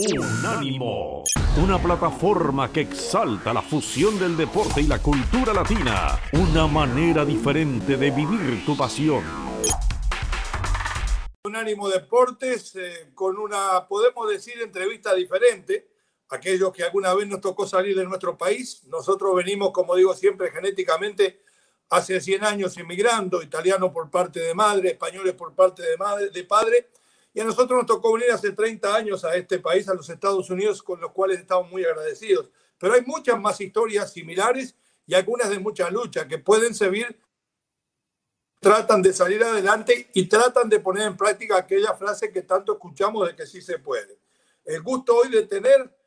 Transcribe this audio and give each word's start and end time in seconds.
Unánimo, 0.00 1.24
una 1.60 1.82
plataforma 1.82 2.72
que 2.72 2.82
exalta 2.82 3.52
la 3.52 3.62
fusión 3.62 4.16
del 4.16 4.36
deporte 4.36 4.80
y 4.80 4.86
la 4.86 5.02
cultura 5.02 5.52
latina, 5.52 6.20
una 6.34 6.68
manera 6.68 7.24
diferente 7.24 7.96
de 7.96 8.10
vivir 8.12 8.64
tu 8.64 8.76
pasión. 8.76 9.24
Unánimo 11.42 11.88
Deportes 11.88 12.76
eh, 12.76 13.10
con 13.12 13.38
una, 13.38 13.88
podemos 13.88 14.30
decir, 14.30 14.62
entrevista 14.62 15.12
diferente. 15.16 15.88
Aquellos 16.28 16.72
que 16.72 16.84
alguna 16.84 17.12
vez 17.14 17.26
nos 17.26 17.40
tocó 17.40 17.66
salir 17.66 17.96
de 17.96 18.04
nuestro 18.04 18.38
país, 18.38 18.84
nosotros 18.84 19.34
venimos, 19.34 19.72
como 19.72 19.96
digo 19.96 20.14
siempre, 20.14 20.52
genéticamente 20.52 21.42
hace 21.88 22.20
100 22.20 22.44
años 22.44 22.78
inmigrando, 22.78 23.42
italiano 23.42 23.92
por 23.92 24.08
parte 24.10 24.38
de 24.38 24.54
madre, 24.54 24.90
españoles 24.90 25.34
por 25.34 25.54
parte 25.56 25.82
de, 25.82 25.96
madre, 25.96 26.30
de 26.30 26.44
padre, 26.44 26.88
y 27.32 27.40
a 27.40 27.44
nosotros 27.44 27.78
nos 27.78 27.86
tocó 27.86 28.14
venir 28.14 28.30
hace 28.32 28.52
30 28.52 28.94
años 28.94 29.24
a 29.24 29.34
este 29.36 29.58
país, 29.58 29.88
a 29.88 29.94
los 29.94 30.08
Estados 30.08 30.48
Unidos, 30.50 30.82
con 30.82 31.00
los 31.00 31.12
cuales 31.12 31.38
estamos 31.38 31.70
muy 31.70 31.84
agradecidos. 31.84 32.50
Pero 32.78 32.94
hay 32.94 33.02
muchas 33.02 33.40
más 33.40 33.60
historias 33.60 34.12
similares 34.12 34.74
y 35.06 35.14
algunas 35.14 35.50
de 35.50 35.58
mucha 35.58 35.90
lucha 35.90 36.26
que 36.26 36.38
pueden 36.38 36.74
servir, 36.74 37.18
tratan 38.60 39.02
de 39.02 39.12
salir 39.12 39.42
adelante 39.42 40.10
y 40.14 40.26
tratan 40.26 40.68
de 40.68 40.80
poner 40.80 41.06
en 41.06 41.16
práctica 41.16 41.56
aquella 41.56 41.94
frase 41.94 42.32
que 42.32 42.42
tanto 42.42 42.72
escuchamos 42.72 43.26
de 43.26 43.36
que 43.36 43.46
sí 43.46 43.62
se 43.62 43.78
puede. 43.78 44.18
El 44.64 44.82
gusto 44.82 45.16
hoy 45.16 45.30
de 45.30 45.46
tener 45.46 45.97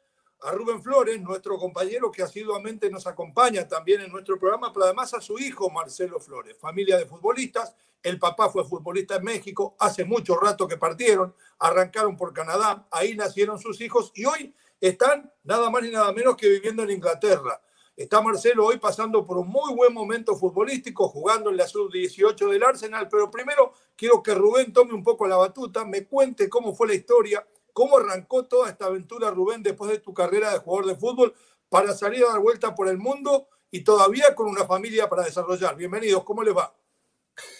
a 0.43 0.51
Rubén 0.51 0.81
Flores, 0.81 1.21
nuestro 1.21 1.57
compañero 1.57 2.11
que 2.11 2.23
asiduamente 2.23 2.89
nos 2.89 3.05
acompaña 3.05 3.67
también 3.67 4.01
en 4.01 4.11
nuestro 4.11 4.39
programa, 4.39 4.73
pero 4.73 4.85
además 4.85 5.13
a 5.13 5.21
su 5.21 5.37
hijo 5.37 5.69
Marcelo 5.69 6.19
Flores, 6.19 6.57
familia 6.57 6.97
de 6.97 7.05
futbolistas. 7.05 7.75
El 8.01 8.17
papá 8.17 8.49
fue 8.49 8.65
futbolista 8.65 9.17
en 9.17 9.23
México, 9.23 9.75
hace 9.79 10.03
mucho 10.03 10.35
rato 10.35 10.67
que 10.67 10.77
partieron, 10.77 11.35
arrancaron 11.59 12.17
por 12.17 12.33
Canadá, 12.33 12.87
ahí 12.89 13.15
nacieron 13.15 13.59
sus 13.59 13.79
hijos 13.81 14.11
y 14.15 14.25
hoy 14.25 14.55
están 14.79 15.31
nada 15.43 15.69
más 15.69 15.83
ni 15.83 15.91
nada 15.91 16.11
menos 16.11 16.35
que 16.35 16.49
viviendo 16.49 16.81
en 16.81 16.89
Inglaterra. 16.89 17.61
Está 17.95 18.19
Marcelo 18.19 18.65
hoy 18.65 18.79
pasando 18.79 19.23
por 19.23 19.37
un 19.37 19.47
muy 19.47 19.75
buen 19.75 19.93
momento 19.93 20.35
futbolístico, 20.35 21.07
jugando 21.09 21.51
en 21.51 21.57
la 21.57 21.67
sub-18 21.67 22.49
del 22.49 22.63
Arsenal, 22.63 23.07
pero 23.07 23.29
primero 23.29 23.73
quiero 23.95 24.23
que 24.23 24.33
Rubén 24.33 24.73
tome 24.73 24.93
un 24.93 25.03
poco 25.03 25.27
la 25.27 25.37
batuta, 25.37 25.85
me 25.85 26.05
cuente 26.07 26.49
cómo 26.49 26.73
fue 26.73 26.87
la 26.87 26.95
historia, 26.95 27.45
¿Cómo 27.73 27.97
arrancó 27.97 28.45
toda 28.45 28.69
esta 28.69 28.85
aventura, 28.85 29.31
Rubén, 29.31 29.63
después 29.63 29.91
de 29.91 29.99
tu 29.99 30.13
carrera 30.13 30.51
de 30.51 30.59
jugador 30.59 30.87
de 30.87 30.95
fútbol 30.95 31.33
para 31.69 31.93
salir 31.93 32.23
a 32.23 32.31
dar 32.31 32.39
vuelta 32.39 32.75
por 32.75 32.87
el 32.87 32.97
mundo 32.97 33.47
y 33.69 33.83
todavía 33.83 34.35
con 34.35 34.47
una 34.47 34.65
familia 34.65 35.09
para 35.09 35.23
desarrollar? 35.23 35.75
Bienvenidos, 35.75 36.23
¿cómo 36.23 36.43
les 36.43 36.55
va? 36.55 36.73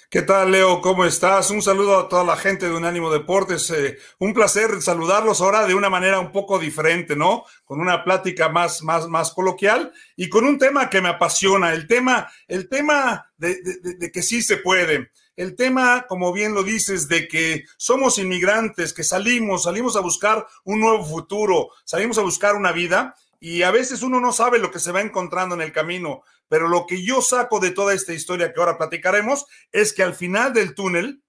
¿Qué 0.09 0.23
tal, 0.23 0.52
Leo? 0.52 0.82
¿Cómo 0.82 1.06
estás? 1.06 1.52
Un 1.52 1.62
saludo 1.62 1.98
a 1.98 2.09
toda 2.09 2.26
la 2.26 2.36
gente 2.36 2.67
de 2.67 2.76
Unánimo 2.76 3.09
Deportes. 3.09 3.70
Eh, 3.70 3.98
un 4.20 4.34
placer 4.34 4.82
saludarlos 4.82 5.39
ahora 5.39 5.66
de 5.66 5.73
una 5.73 5.89
manera 5.89 6.20
un 6.20 6.34
poco 6.34 6.59
diferente, 6.59 7.16
¿no? 7.16 7.45
Con 7.64 7.80
una 7.80 8.04
plática 8.04 8.50
más, 8.50 8.84
más, 8.84 9.08
más 9.08 9.32
coloquial 9.32 9.94
y 10.17 10.28
con 10.28 10.44
un 10.44 10.59
tema 10.59 10.89
que 10.89 11.00
me 11.00 11.08
apasiona, 11.08 11.73
el 11.73 11.88
tema, 11.88 12.30
el 12.50 12.67
tema 12.67 13.32
de, 13.38 13.62
de 13.98 14.12
que 14.12 14.22
sí 14.22 14.42
se 14.42 14.58
puede. 14.58 15.12
El 15.42 15.56
tema, 15.56 16.06
como 16.08 16.31
bien 16.31 16.53
lo 16.53 16.61
dices, 16.61 17.08
de 17.08 17.28
que 17.28 17.66
somos 17.75 18.20
inmigrantes, 18.20 18.94
que 18.94 19.03
salimos, 19.03 19.64
salimos 19.64 19.95
a 19.95 20.00
buscar 20.00 20.45
un 20.66 20.80
nuevo 20.80 21.03
futuro, 21.03 21.72
salimos 21.83 22.20
a 22.20 22.22
buscar 22.22 22.56
una 22.56 22.72
vida 22.72 23.16
y 23.39 23.64
a 23.64 23.72
veces 23.72 24.03
uno 24.03 24.20
no 24.20 24.33
sabe 24.33 24.59
lo 24.59 24.70
que 24.70 24.78
se 24.78 24.92
va 24.92 25.02
encontrando 25.02 25.56
en 25.56 25.61
el 25.61 25.72
camino, 25.72 26.22
pero 26.48 26.67
lo 26.67 26.86
que 26.86 27.03
yo 27.03 27.23
saco 27.23 27.59
de 27.59 27.72
toda 27.72 27.95
esta 27.95 28.14
historia 28.14 28.53
que 28.53 28.59
ahora 28.59 28.78
platicaremos 28.78 29.48
es 29.72 29.94
que 29.94 30.03
al 30.03 30.14
final 30.14 30.53
del 30.53 30.75
túnel 30.75 31.23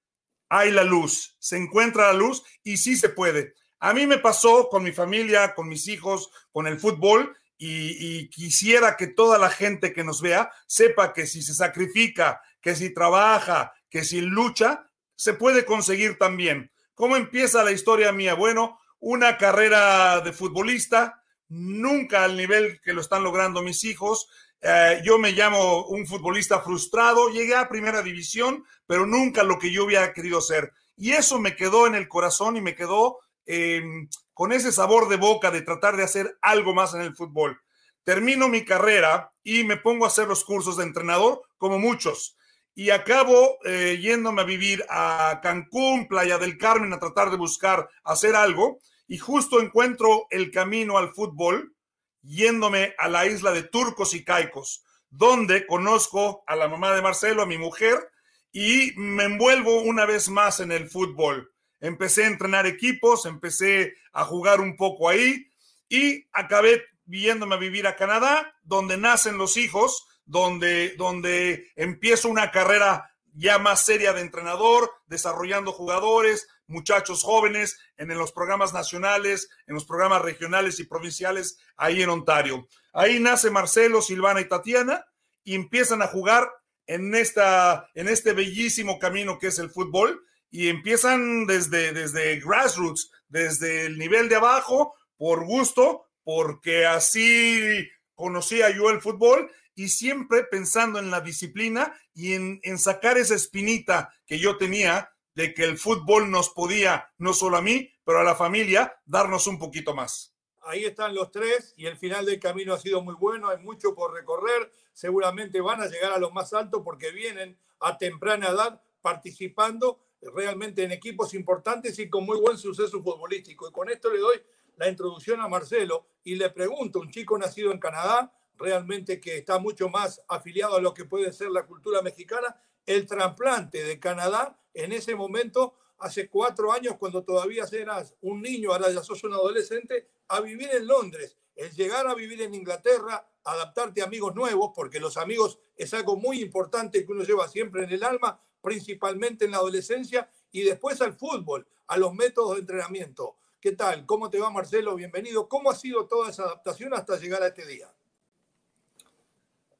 hay 0.50 0.72
la 0.72 0.84
luz, 0.84 1.34
se 1.38 1.56
encuentra 1.56 2.08
la 2.08 2.12
luz 2.12 2.42
y 2.62 2.76
sí 2.76 2.96
se 2.96 3.08
puede. 3.08 3.54
A 3.80 3.94
mí 3.94 4.06
me 4.06 4.18
pasó 4.18 4.68
con 4.68 4.82
mi 4.82 4.92
familia, 4.92 5.54
con 5.54 5.68
mis 5.68 5.88
hijos, 5.88 6.28
con 6.52 6.66
el 6.66 6.78
fútbol 6.78 7.34
y, 7.56 7.96
y 7.98 8.28
quisiera 8.28 8.94
que 8.98 9.06
toda 9.06 9.38
la 9.38 9.48
gente 9.48 9.94
que 9.94 10.04
nos 10.04 10.20
vea 10.20 10.52
sepa 10.66 11.14
que 11.14 11.26
si 11.26 11.40
se 11.40 11.54
sacrifica, 11.54 12.42
que 12.60 12.76
si 12.76 12.92
trabaja, 12.92 13.72
que 13.92 14.04
sin 14.04 14.30
lucha 14.30 14.90
se 15.14 15.34
puede 15.34 15.66
conseguir 15.66 16.16
también. 16.18 16.72
¿Cómo 16.94 17.14
empieza 17.14 17.62
la 17.62 17.72
historia 17.72 18.10
mía? 18.10 18.32
Bueno, 18.34 18.80
una 19.00 19.36
carrera 19.36 20.22
de 20.22 20.32
futbolista, 20.32 21.22
nunca 21.48 22.24
al 22.24 22.34
nivel 22.34 22.80
que 22.80 22.94
lo 22.94 23.02
están 23.02 23.22
logrando 23.22 23.60
mis 23.62 23.84
hijos. 23.84 24.28
Eh, 24.62 25.02
yo 25.04 25.18
me 25.18 25.32
llamo 25.32 25.86
un 25.88 26.06
futbolista 26.06 26.60
frustrado, 26.60 27.28
llegué 27.28 27.54
a 27.54 27.68
primera 27.68 28.00
división, 28.02 28.64
pero 28.86 29.04
nunca 29.04 29.42
lo 29.42 29.58
que 29.58 29.70
yo 29.70 29.84
hubiera 29.84 30.14
querido 30.14 30.40
ser. 30.40 30.72
Y 30.96 31.12
eso 31.12 31.38
me 31.38 31.54
quedó 31.54 31.86
en 31.86 31.94
el 31.94 32.08
corazón 32.08 32.56
y 32.56 32.62
me 32.62 32.74
quedó 32.74 33.18
em, 33.44 34.08
con 34.32 34.52
ese 34.52 34.72
sabor 34.72 35.10
de 35.10 35.16
boca 35.16 35.50
de 35.50 35.60
tratar 35.60 35.98
de 35.98 36.04
hacer 36.04 36.38
algo 36.40 36.72
más 36.72 36.94
en 36.94 37.02
el 37.02 37.14
fútbol. 37.14 37.60
Termino 38.04 38.48
mi 38.48 38.64
carrera 38.64 39.32
y 39.42 39.64
me 39.64 39.76
pongo 39.76 40.06
a 40.06 40.08
hacer 40.08 40.28
los 40.28 40.44
cursos 40.44 40.78
de 40.78 40.84
entrenador, 40.84 41.42
como 41.58 41.78
muchos 41.78 42.38
y 42.74 42.90
acabo 42.90 43.58
eh, 43.64 43.98
yéndome 44.00 44.42
a 44.42 44.46
vivir 44.46 44.84
a 44.88 45.40
Cancún, 45.42 46.08
Playa 46.08 46.38
del 46.38 46.56
Carmen, 46.56 46.92
a 46.92 46.98
tratar 46.98 47.30
de 47.30 47.36
buscar 47.36 47.88
hacer 48.04 48.34
algo, 48.34 48.78
y 49.06 49.18
justo 49.18 49.60
encuentro 49.60 50.26
el 50.30 50.50
camino 50.50 50.96
al 50.96 51.12
fútbol 51.12 51.74
yéndome 52.22 52.94
a 52.98 53.08
la 53.08 53.26
isla 53.26 53.50
de 53.52 53.64
Turcos 53.64 54.14
y 54.14 54.24
Caicos, 54.24 54.84
donde 55.10 55.66
conozco 55.66 56.44
a 56.46 56.56
la 56.56 56.68
mamá 56.68 56.94
de 56.94 57.02
Marcelo, 57.02 57.42
a 57.42 57.46
mi 57.46 57.58
mujer, 57.58 58.10
y 58.52 58.92
me 58.96 59.24
envuelvo 59.24 59.82
una 59.82 60.06
vez 60.06 60.28
más 60.28 60.60
en 60.60 60.72
el 60.72 60.88
fútbol. 60.88 61.52
Empecé 61.80 62.24
a 62.24 62.28
entrenar 62.28 62.66
equipos, 62.66 63.26
empecé 63.26 63.94
a 64.12 64.24
jugar 64.24 64.60
un 64.60 64.76
poco 64.76 65.08
ahí 65.08 65.48
y 65.88 66.26
acabé 66.32 66.82
yéndome 67.06 67.56
a 67.56 67.58
vivir 67.58 67.86
a 67.86 67.96
Canadá, 67.96 68.54
donde 68.62 68.96
nacen 68.96 69.36
los 69.36 69.56
hijos 69.56 70.06
donde, 70.32 70.94
donde 70.96 71.70
empiezo 71.76 72.30
una 72.30 72.50
carrera 72.50 73.14
ya 73.34 73.58
más 73.58 73.84
seria 73.84 74.14
de 74.14 74.22
entrenador, 74.22 74.90
desarrollando 75.06 75.72
jugadores, 75.72 76.48
muchachos 76.66 77.22
jóvenes 77.22 77.78
en, 77.98 78.08
los 78.08 78.32
programas 78.32 78.72
nacionales, 78.72 79.50
en 79.66 79.74
los 79.74 79.84
programas 79.84 80.22
regionales 80.22 80.80
y 80.80 80.84
provinciales 80.84 81.58
ahí 81.76 82.02
en 82.02 82.08
Ontario. 82.08 82.66
Ahí 82.94 83.20
nace 83.20 83.50
Marcelo, 83.50 84.00
Silvana 84.00 84.40
y 84.40 84.48
Tatiana 84.48 85.04
y 85.44 85.54
empiezan 85.54 86.00
a 86.00 86.06
jugar 86.06 86.50
en, 86.86 87.14
esta, 87.14 87.90
en 87.94 88.08
este 88.08 88.32
bellísimo 88.32 88.98
camino 88.98 89.38
que 89.38 89.48
es 89.48 89.58
el 89.58 89.68
fútbol 89.68 90.24
y 90.50 90.68
empiezan 90.68 91.46
desde, 91.46 91.92
desde 91.92 92.40
grassroots, 92.40 93.10
desde 93.28 93.84
el 93.84 93.98
nivel 93.98 94.30
de 94.30 94.36
abajo, 94.36 94.94
por 95.18 95.44
gusto, 95.44 96.06
porque 96.24 96.86
así 96.86 97.86
conocía 98.14 98.70
yo 98.70 98.88
el 98.88 99.02
fútbol 99.02 99.50
y 99.74 99.88
siempre 99.88 100.44
pensando 100.44 100.98
en 100.98 101.10
la 101.10 101.20
disciplina 101.20 101.94
y 102.14 102.34
en, 102.34 102.78
sacar 102.78 103.18
esa 103.18 103.34
espinita 103.34 104.12
que 104.26 104.38
yo 104.38 104.56
tenía 104.56 105.10
de 105.34 105.54
que 105.54 105.64
el 105.64 105.78
fútbol 105.78 106.30
nos 106.30 106.50
podía, 106.50 107.10
no 107.18 107.32
solo 107.32 107.56
a 107.56 107.62
mí, 107.62 107.90
pero 108.04 108.20
a 108.20 108.24
la 108.24 108.34
familia, 108.34 109.00
darnos 109.06 109.46
un 109.46 109.58
poquito 109.58 109.94
más. 109.94 110.34
Ahí 110.60 110.84
están 110.84 111.14
los 111.14 111.30
tres 111.30 111.74
y 111.76 111.86
el 111.86 111.96
final 111.96 112.26
del 112.26 112.38
camino 112.38 112.74
ha 112.74 112.78
sido 112.78 113.02
muy 113.02 113.14
bueno, 113.14 113.48
hay 113.48 113.58
mucho 113.58 113.94
por 113.94 114.12
recorrer, 114.12 114.70
seguramente 114.92 115.60
van 115.60 115.80
a 115.80 115.86
llegar 115.86 116.12
a 116.12 116.18
lo 116.18 116.30
más 116.30 116.52
alto 116.52 116.84
porque 116.84 117.10
vienen 117.10 117.58
a 117.80 117.98
temprana 117.98 118.48
edad 118.48 118.82
participando 119.00 120.00
realmente 120.20 120.84
en 120.84 120.92
equipos 120.92 121.34
importantes 121.34 121.98
y 121.98 122.08
con 122.08 122.24
muy 122.24 122.38
buen 122.38 122.56
suceso 122.56 123.02
futbolístico. 123.02 123.68
Y 123.68 123.72
con 123.72 123.90
esto 123.90 124.10
le 124.10 124.20
doy 124.20 124.40
la 124.76 124.88
introducción 124.88 125.40
a 125.40 125.48
Marcelo 125.48 126.06
y 126.22 126.36
le 126.36 126.50
pregunto, 126.50 127.00
un 127.00 127.10
chico 127.10 127.36
nacido 127.38 127.72
en 127.72 127.78
Canadá, 127.78 128.32
realmente 128.62 129.20
que 129.20 129.38
está 129.38 129.58
mucho 129.58 129.88
más 129.88 130.22
afiliado 130.28 130.76
a 130.76 130.80
lo 130.80 130.94
que 130.94 131.04
puede 131.04 131.32
ser 131.32 131.50
la 131.50 131.66
cultura 131.66 132.00
mexicana, 132.00 132.56
el 132.86 133.06
trasplante 133.06 133.82
de 133.82 133.98
Canadá 133.98 134.56
en 134.72 134.92
ese 134.92 135.14
momento, 135.16 135.74
hace 135.98 136.28
cuatro 136.28 136.72
años, 136.72 136.96
cuando 136.98 137.24
todavía 137.24 137.64
eras 137.72 138.14
un 138.20 138.40
niño, 138.40 138.72
ahora 138.72 138.90
ya 138.90 139.02
sos 139.02 139.22
un 139.24 139.34
adolescente, 139.34 140.08
a 140.28 140.40
vivir 140.40 140.70
en 140.72 140.86
Londres, 140.86 141.36
el 141.56 141.72
llegar 141.72 142.06
a 142.06 142.14
vivir 142.14 142.40
en 142.40 142.54
Inglaterra, 142.54 143.28
adaptarte 143.44 144.00
a 144.00 144.04
amigos 144.04 144.34
nuevos, 144.34 144.70
porque 144.74 145.00
los 145.00 145.16
amigos 145.16 145.58
es 145.76 145.92
algo 145.92 146.16
muy 146.16 146.40
importante 146.40 147.04
que 147.04 147.12
uno 147.12 147.24
lleva 147.24 147.48
siempre 147.48 147.84
en 147.84 147.90
el 147.90 148.04
alma, 148.04 148.40
principalmente 148.62 149.44
en 149.44 149.50
la 149.50 149.58
adolescencia, 149.58 150.30
y 150.52 150.62
después 150.62 151.00
al 151.00 151.14
fútbol, 151.14 151.66
a 151.88 151.96
los 151.96 152.14
métodos 152.14 152.54
de 152.54 152.60
entrenamiento. 152.60 153.36
¿Qué 153.60 153.72
tal? 153.72 154.06
¿Cómo 154.06 154.30
te 154.30 154.38
va, 154.38 154.50
Marcelo? 154.50 154.94
Bienvenido. 154.94 155.48
¿Cómo 155.48 155.70
ha 155.70 155.74
sido 155.74 156.06
toda 156.06 156.30
esa 156.30 156.44
adaptación 156.44 156.94
hasta 156.94 157.16
llegar 157.18 157.42
a 157.42 157.48
este 157.48 157.66
día? 157.66 157.92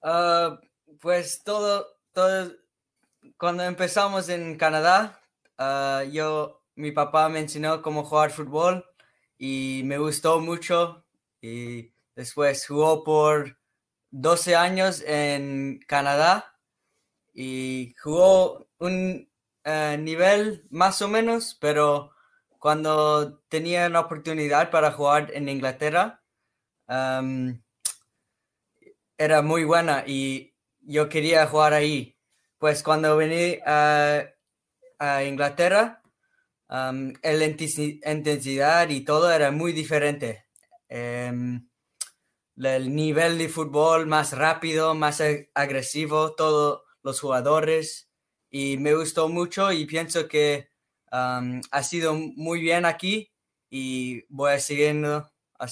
Ah, 0.03 0.59
pues 1.01 1.43
todo, 1.45 1.87
todo, 2.13 2.53
cuando 3.39 3.63
empezamos 3.65 4.29
en 4.29 4.57
Canadá, 4.57 5.21
ah, 5.59 6.03
yo, 6.11 6.65
mi 6.75 6.91
papá 6.93 7.29
me 7.29 7.41
enseñó 7.41 7.83
cómo 7.83 8.05
jugar 8.05 8.31
fútbol 8.33 8.85
y 9.39 9.83
me 9.85 9.99
gustó 9.99 10.41
mucho 10.41 11.05
y 11.41 11.93
después 12.17 12.67
jugó 12.67 13.05
por 13.05 13.59
12 14.11 14.57
años 14.57 15.03
en 15.07 15.81
Canadá 15.87 16.59
y 17.33 17.95
jugó 18.03 18.69
un 18.79 19.31
ah, 19.65 19.97
nivel 19.99 20.67
más 20.71 21.01
o 21.03 21.09
menos, 21.09 21.57
pero 21.61 22.13
cuando 22.59 23.41
tenía 23.49 23.89
la 23.89 24.01
oportunidad 24.01 24.71
para 24.71 24.93
jugar 24.93 25.31
en 25.35 25.49
Inglaterra, 25.49 26.23
era 29.19 29.43
muy 29.43 29.65
buena 29.65 30.05
y 30.07 30.55
yo 30.81 31.09
quería 31.09 31.47
jugar 31.47 31.73
ahí. 31.75 32.17
Pues 32.59 32.83
cuando 32.83 33.17
vení 33.17 33.59
a, 33.67 34.29
Inglaterra, 35.27 36.01
um, 36.69 37.13
la 37.23 37.45
intensidad 38.13 38.89
y 38.89 39.05
todo 39.05 39.33
era 39.33 39.51
muy 39.51 39.73
diferente. 39.73 40.47
Em, 40.89 41.69
el 42.57 42.95
nivel 42.95 43.39
de 43.39 43.49
fútbol 43.49 44.07
más 44.07 44.33
rápido, 44.33 44.95
más 44.95 45.23
agresivo, 45.55 46.35
todos 46.35 46.83
los 47.03 47.21
jugadores. 47.21 48.09
Y 48.51 48.77
me 48.79 48.95
gustó 48.95 49.29
mucho 49.29 49.73
y 49.73 49.87
pienso 49.87 50.29
que 50.29 50.69
ha 51.11 51.83
sido 51.83 52.15
muy 52.15 52.61
bien 52.61 52.85
aquí 52.87 53.33
y 53.71 54.25
voy 54.29 54.53
a 54.53 54.61
seguir 54.61 55.05
a 55.59 55.67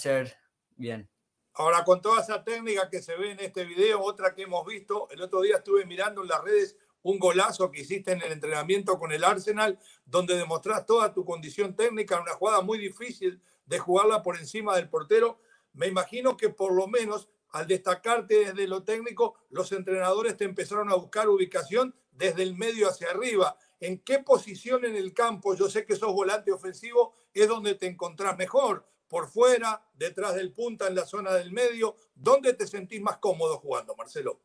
bien. 0.76 1.08
Ahora, 1.55 1.85
con 1.85 2.00
toda 2.00 2.23
esa 2.23 2.44
técnica 2.44 2.88
que 2.88 3.02
se 3.02 3.17
ve 3.17 3.32
en 3.32 3.41
este 3.41 3.64
video, 3.64 4.02
otra 4.02 4.35
que 4.35 4.43
hemos 4.43 4.64
visto, 4.64 5.08
el 5.11 5.20
otro 5.20 5.41
día 5.43 5.56
estuve 5.56 5.85
mirando 5.85 6.23
en 6.23 6.29
las 6.29 6.43
redes 6.43 6.76
un 7.02 7.19
golazo 7.19 7.70
que 7.70 7.81
hiciste 7.81 8.12
en 8.12 8.23
el 8.23 8.32
entrenamiento 8.32 8.99
con 8.99 9.11
el 9.11 9.25
Arsenal, 9.25 9.79
donde 10.05 10.37
demostrás 10.37 10.87
toda 10.87 11.12
tu 11.12 11.25
condición 11.25 11.75
técnica, 11.75 12.20
una 12.20 12.35
jugada 12.35 12.61
muy 12.61 12.79
difícil 12.79 13.41
de 13.67 13.79
jugarla 13.79 14.23
por 14.23 14.37
encima 14.37 14.76
del 14.76 14.88
portero. 14.88 15.41
Me 15.73 15.87
imagino 15.87 16.37
que 16.37 16.50
por 16.50 16.73
lo 16.73 16.87
menos 16.87 17.29
al 17.52 17.67
destacarte 17.67 18.47
desde 18.47 18.69
lo 18.69 18.85
técnico, 18.85 19.35
los 19.49 19.73
entrenadores 19.73 20.37
te 20.37 20.44
empezaron 20.44 20.91
a 20.91 20.94
buscar 20.94 21.29
ubicación 21.29 21.97
desde 22.12 22.44
el 22.44 22.55
medio 22.55 22.88
hacia 22.88 23.11
arriba. 23.11 23.56
¿En 23.81 23.99
qué 23.99 24.20
posición 24.20 24.85
en 24.85 24.94
el 24.94 25.12
campo, 25.12 25.55
yo 25.55 25.69
sé 25.69 25.85
que 25.85 25.97
sos 25.97 26.12
volante 26.12 26.52
ofensivo, 26.52 27.14
es 27.35 27.49
donde 27.49 27.75
te 27.75 27.87
encontrás 27.87 28.37
mejor? 28.37 28.87
¿Por 29.10 29.28
fuera, 29.28 29.84
detrás 29.92 30.36
del 30.36 30.52
punta, 30.52 30.86
en 30.86 30.94
la 30.94 31.04
zona 31.04 31.32
del 31.34 31.50
medio? 31.50 31.96
¿Dónde 32.14 32.54
te 32.54 32.64
sentís 32.68 33.00
más 33.02 33.18
cómodo 33.18 33.58
jugando, 33.58 33.96
Marcelo? 33.96 34.40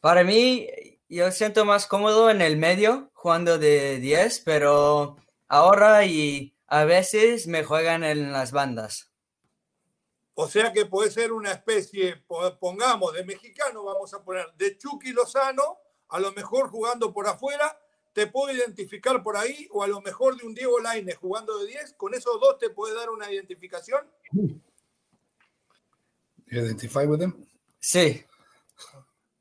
Para 0.00 0.24
mí, 0.24 0.68
yo 1.08 1.30
siento 1.30 1.64
más 1.64 1.86
cómodo 1.86 2.28
en 2.28 2.40
el 2.40 2.56
medio, 2.56 3.10
jugando 3.14 3.56
de 3.56 4.00
10, 4.00 4.40
pero 4.40 5.14
ahora 5.46 6.04
y 6.04 6.56
a 6.66 6.84
veces 6.84 7.46
me 7.46 7.62
juegan 7.62 8.02
en 8.02 8.32
las 8.32 8.50
bandas. 8.50 9.12
O 10.34 10.48
sea 10.48 10.72
que 10.72 10.86
puede 10.86 11.12
ser 11.12 11.30
una 11.30 11.52
especie, 11.52 12.24
pongamos, 12.58 13.14
de 13.14 13.24
mexicano, 13.24 13.84
vamos 13.84 14.12
a 14.12 14.24
poner, 14.24 14.52
de 14.56 14.76
Chucky 14.76 15.12
Lozano, 15.12 15.78
a 16.08 16.18
lo 16.18 16.32
mejor 16.32 16.68
jugando 16.68 17.12
por 17.12 17.28
afuera, 17.28 17.78
te 18.12 18.26
puedo 18.26 18.54
identificar 18.54 19.22
por 19.22 19.36
ahí, 19.36 19.68
o 19.70 19.82
a 19.82 19.86
lo 19.86 20.00
mejor 20.00 20.36
de 20.36 20.46
un 20.46 20.54
Diego 20.54 20.80
Laine 20.80 21.14
jugando 21.14 21.58
de 21.58 21.68
10, 21.68 21.94
con 21.94 22.14
esos 22.14 22.40
dos 22.40 22.58
te 22.58 22.70
puede 22.70 22.94
dar 22.94 23.10
una 23.10 23.30
identificación. 23.30 24.04
¿Identify 26.46 27.06
with 27.06 27.20
them? 27.20 27.46
Sí. 27.78 28.24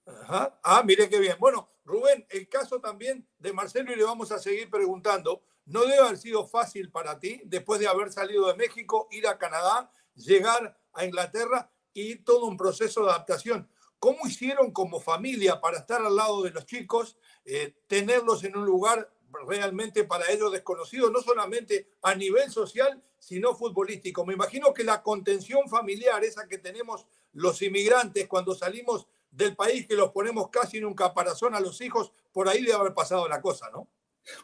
Ah, 0.06 0.84
mire 0.86 1.10
qué 1.10 1.20
bien. 1.20 1.36
Bueno, 1.40 1.72
Rubén, 1.84 2.26
el 2.30 2.48
caso 2.48 2.80
también 2.80 3.28
de 3.40 3.52
Marcelo, 3.52 3.92
y 3.92 3.96
le 3.96 4.04
vamos 4.04 4.32
a 4.32 4.38
seguir 4.38 4.70
preguntando, 4.70 5.42
¿no 5.66 5.82
debe 5.82 5.98
haber 5.98 6.18
sido 6.18 6.48
fácil 6.48 6.92
para 6.92 7.20
ti, 7.20 7.42
después 7.46 7.80
de 7.80 7.88
haber 7.88 8.12
salido 8.12 8.48
de 8.48 8.56
México, 8.56 9.08
ir 9.12 9.28
a 9.28 9.40
Canadá, 9.40 9.92
llegar 10.14 10.80
a 10.94 11.06
Inglaterra 11.06 11.72
y 11.94 12.18
todo 12.18 12.46
un 12.46 12.58
proceso 12.58 13.04
de 13.04 13.10
adaptación? 13.10 13.68
¿Cómo 14.00 14.26
hicieron 14.26 14.72
como 14.72 15.00
familia 15.00 15.60
para 15.60 15.80
estar 15.80 16.02
al 16.02 16.16
lado 16.16 16.42
de 16.44 16.52
los 16.52 16.66
chicos, 16.66 17.18
eh, 17.46 17.76
tenerlos 17.88 18.44
en 18.44 18.56
un 18.56 18.66
lugar 18.66 19.12
realmente 19.46 20.06
para 20.06 20.32
ellos 20.32 20.52
desconocido, 20.52 21.12
no 21.12 21.22
solamente 21.22 21.90
a 22.02 22.16
nivel 22.16 22.50
social, 22.50 23.04
sino 23.20 23.56
futbolístico? 23.56 24.26
Me 24.26 24.34
imagino 24.34 24.74
que 24.74 24.84
la 24.84 25.04
contención 25.04 25.68
familiar, 25.70 26.24
esa 26.24 26.48
que 26.48 26.58
tenemos 26.58 27.06
los 27.34 27.62
inmigrantes 27.62 28.28
cuando 28.28 28.56
salimos 28.56 29.08
del 29.32 29.56
país, 29.56 29.86
que 29.86 29.96
los 29.96 30.12
ponemos 30.12 30.50
casi 30.50 30.78
en 30.78 30.86
un 30.86 30.96
caparazón 30.96 31.54
a 31.54 31.60
los 31.60 31.82
hijos, 31.82 32.12
por 32.32 32.48
ahí 32.48 32.62
debe 32.62 32.74
haber 32.74 32.94
pasado 32.94 33.28
la 33.28 33.42
cosa, 33.42 33.70
¿no? 33.70 33.88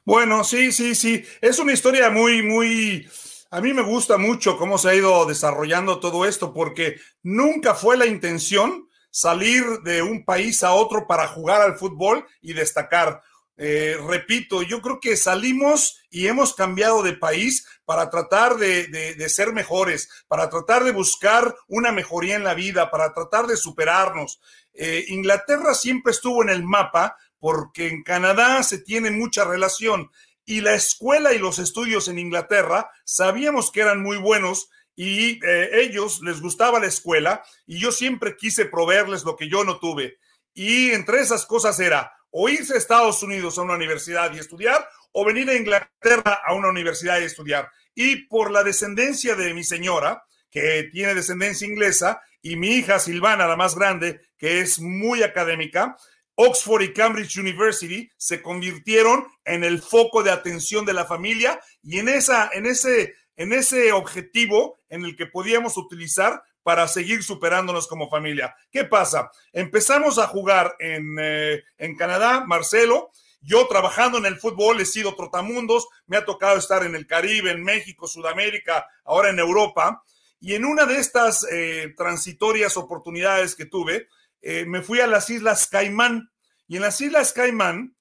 Bueno, 0.04 0.44
sí, 0.44 0.72
sí, 0.72 0.96
sí. 0.96 1.24
Es 1.42 1.60
una 1.60 1.74
historia 1.74 2.10
muy, 2.10 2.44
muy... 2.44 3.08
A 3.52 3.62
mí 3.62 3.74
me 3.74 3.84
gusta 3.84 4.18
mucho 4.18 4.58
cómo 4.58 4.78
se 4.78 4.90
ha 4.90 4.96
ido 4.96 5.26
desarrollando 5.26 6.00
todo 6.00 6.26
esto, 6.26 6.54
porque 6.54 6.98
nunca 7.24 7.74
fue 7.74 7.96
la 7.96 8.06
intención 8.06 8.85
salir 9.16 9.64
de 9.86 10.02
un 10.02 10.26
país 10.26 10.62
a 10.62 10.74
otro 10.74 11.08
para 11.08 11.26
jugar 11.26 11.62
al 11.62 11.78
fútbol 11.78 12.26
y 12.42 12.52
destacar. 12.52 13.22
Eh, 13.56 13.96
repito, 14.06 14.62
yo 14.62 14.82
creo 14.82 15.00
que 15.00 15.16
salimos 15.16 16.02
y 16.10 16.28
hemos 16.28 16.54
cambiado 16.54 17.02
de 17.02 17.14
país 17.14 17.66
para 17.86 18.10
tratar 18.10 18.58
de, 18.58 19.16
ser 19.30 19.54
mejores, 19.54 20.10
para 20.28 20.50
tratar 20.50 20.84
de 20.84 20.92
buscar 20.92 21.56
una 21.70 21.94
mejoría 21.94 22.36
en 22.36 22.44
la 22.44 22.56
vida, 22.56 22.92
para 22.92 23.14
tratar 23.14 23.48
de 23.48 23.56
superarnos. 23.56 24.42
Eh, 24.74 25.06
Inglaterra 25.08 25.74
siempre 25.76 26.12
estuvo 26.12 26.44
en 26.44 26.50
el 26.50 26.64
mapa 26.64 27.16
porque 27.40 27.88
en 27.88 28.04
Canadá 28.04 28.64
se 28.64 28.80
tiene 28.80 29.12
mucha 29.12 29.46
relación 29.46 30.12
y 30.44 30.60
la 30.60 30.74
escuela 30.74 31.32
y 31.32 31.40
los 31.40 31.58
estudios 31.58 32.10
en 32.10 32.20
Inglaterra 32.20 32.92
sabíamos 33.06 33.72
que 33.72 33.80
eran 33.80 34.04
muy 34.04 34.18
buenos 34.18 34.70
y 34.96 35.46
eh, 35.46 35.70
ellos 35.74 36.22
les 36.22 36.42
gustaba 36.42 36.80
la 36.80 36.88
escuela 36.88 37.44
y 37.66 37.80
yo 37.80 37.92
siempre 37.92 38.38
quise 38.38 38.66
proveerles 38.66 39.24
lo 39.24 39.36
que 39.36 39.50
yo 39.50 39.64
no 39.64 39.80
tuve. 39.80 40.18
Y 40.54 40.92
entre 40.92 41.20
esas 41.20 41.46
cosas 41.46 41.80
era 41.80 42.12
o 42.32 42.50
irse 42.50 42.74
a 42.74 42.78
Estados 42.78 43.22
Unidos 43.24 43.58
a 43.58 43.62
una 43.62 43.76
universidad 43.76 44.34
y 44.34 44.40
estudiar 44.40 44.88
o 45.12 45.26
venir 45.26 45.50
a 45.50 45.56
Inglaterra 45.56 46.42
a 46.46 46.54
una 46.54 46.70
universidad 46.70 47.20
y 47.20 47.24
estudiar. 47.24 47.70
Y 47.94 48.28
por 48.28 48.52
la 48.52 48.64
descendencia 48.64 49.36
de 49.36 49.54
mi 49.54 49.64
señora, 49.64 50.24
que 50.50 50.90
tiene 50.92 51.14
descendencia 51.14 51.68
inglesa, 51.68 52.22
y 52.42 52.58
mi 52.58 52.76
hija 52.76 53.00
Silvana, 53.00 53.48
la 53.48 53.56
más 53.56 53.76
grande, 53.76 54.22
que 54.38 54.60
es 54.60 54.80
muy 54.80 55.24
académica, 55.24 55.96
Oxford 56.36 56.84
y 56.84 56.94
Cambridge 56.94 57.38
University 57.38 58.12
se 58.18 58.42
convirtieron 58.42 59.26
en 59.46 59.64
el 59.64 59.82
foco 59.82 60.22
de 60.22 60.32
atención 60.32 60.86
de 60.86 60.94
la 60.94 61.06
familia 61.06 61.60
y 61.82 62.00
en, 62.00 62.10
esa, 62.10 62.50
en 62.54 62.66
ese 62.66 63.16
en 63.36 63.54
ese 63.54 63.92
objetivo 63.92 64.80
en 64.90 65.06
el 65.06 65.16
que 65.16 65.26
podíamos 65.26 65.78
utilizar 65.78 66.44
para 66.64 66.88
seguir 66.88 67.24
superándonos 67.24 67.88
como 67.88 68.10
familia. 68.10 68.56
¿Qué 68.72 68.86
pasa? 68.86 69.30
Empezamos 69.54 70.18
a 70.18 70.28
jugar 70.28 70.76
en, 70.80 71.16
eh, 71.20 71.64
en 71.78 71.96
Canadá, 71.96 72.44
Marcelo. 72.46 73.12
Yo 73.42 73.68
trabajando 73.68 74.18
en 74.18 74.26
el 74.26 74.38
fútbol 74.38 74.82
he 74.82 74.86
sido 74.86 75.16
trotamundos, 75.16 75.88
me 76.08 76.18
ha 76.18 76.26
tocado 76.26 76.58
estar 76.58 76.84
en 76.84 76.96
el 76.96 77.06
Caribe, 77.06 77.52
en 77.52 77.64
México, 77.64 78.08
Sudamérica, 78.08 78.88
ahora 79.04 79.30
en 79.30 79.38
Europa. 79.38 80.04
Y 80.40 80.56
en 80.56 80.66
una 80.66 80.86
de 80.86 80.98
estas 80.98 81.46
eh, 81.52 81.94
transitorias 81.96 82.78
oportunidades 82.78 83.56
que 83.56 83.66
tuve, 83.66 84.08
eh, 84.42 84.66
me 84.66 84.82
fui 84.82 85.00
a 85.00 85.08
las 85.08 85.30
Islas 85.30 85.68
Caimán. 85.68 86.32
Y 86.68 86.78
en 86.78 86.82
las 86.82 87.00
Islas 87.00 87.32
Caimán 87.34 87.96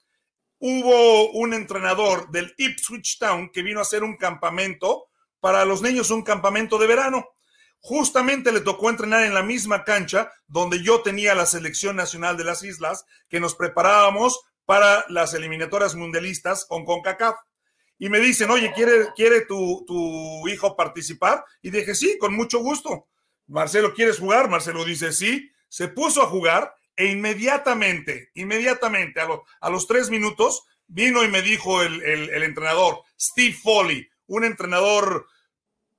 hubo 0.58 1.32
un 1.32 1.52
entrenador 1.52 2.30
del 2.30 2.54
Ipswich 2.56 3.18
Town 3.18 3.50
que 3.50 3.62
vino 3.62 3.80
a 3.80 3.82
hacer 3.82 4.02
un 4.02 4.16
campamento 4.16 5.08
para 5.44 5.66
los 5.66 5.82
niños 5.82 6.10
un 6.10 6.22
campamento 6.22 6.78
de 6.78 6.86
verano. 6.86 7.28
Justamente 7.80 8.50
le 8.50 8.62
tocó 8.62 8.88
entrenar 8.88 9.24
en 9.24 9.34
la 9.34 9.42
misma 9.42 9.84
cancha 9.84 10.32
donde 10.46 10.82
yo 10.82 11.02
tenía 11.02 11.34
la 11.34 11.44
selección 11.44 11.96
nacional 11.96 12.38
de 12.38 12.44
las 12.44 12.62
islas, 12.62 13.04
que 13.28 13.40
nos 13.40 13.54
preparábamos 13.54 14.40
para 14.64 15.04
las 15.10 15.34
eliminatorias 15.34 15.96
mundialistas 15.96 16.64
con 16.64 16.86
CONCACAF. 16.86 17.36
Y 17.98 18.08
me 18.08 18.20
dicen, 18.20 18.50
oye, 18.50 18.72
¿quiere, 18.72 19.08
quiere 19.14 19.42
tu, 19.42 19.84
tu 19.86 20.48
hijo 20.48 20.74
participar? 20.76 21.44
Y 21.60 21.68
dije, 21.68 21.94
sí, 21.94 22.16
con 22.16 22.34
mucho 22.34 22.60
gusto. 22.60 23.08
Marcelo, 23.46 23.92
¿quieres 23.92 24.20
jugar? 24.20 24.48
Marcelo 24.48 24.82
dice, 24.82 25.12
sí. 25.12 25.52
Se 25.68 25.88
puso 25.88 26.22
a 26.22 26.26
jugar 26.26 26.74
e 26.96 27.08
inmediatamente, 27.08 28.30
inmediatamente, 28.32 29.20
a, 29.20 29.28
a 29.60 29.68
los 29.68 29.86
tres 29.86 30.08
minutos, 30.08 30.62
vino 30.86 31.22
y 31.22 31.28
me 31.28 31.42
dijo 31.42 31.82
el, 31.82 32.02
el 32.02 32.42
entrenador, 32.44 33.02
Steve 33.20 33.52
Foley, 33.62 34.08
un 34.26 34.44
entrenador 34.44 35.26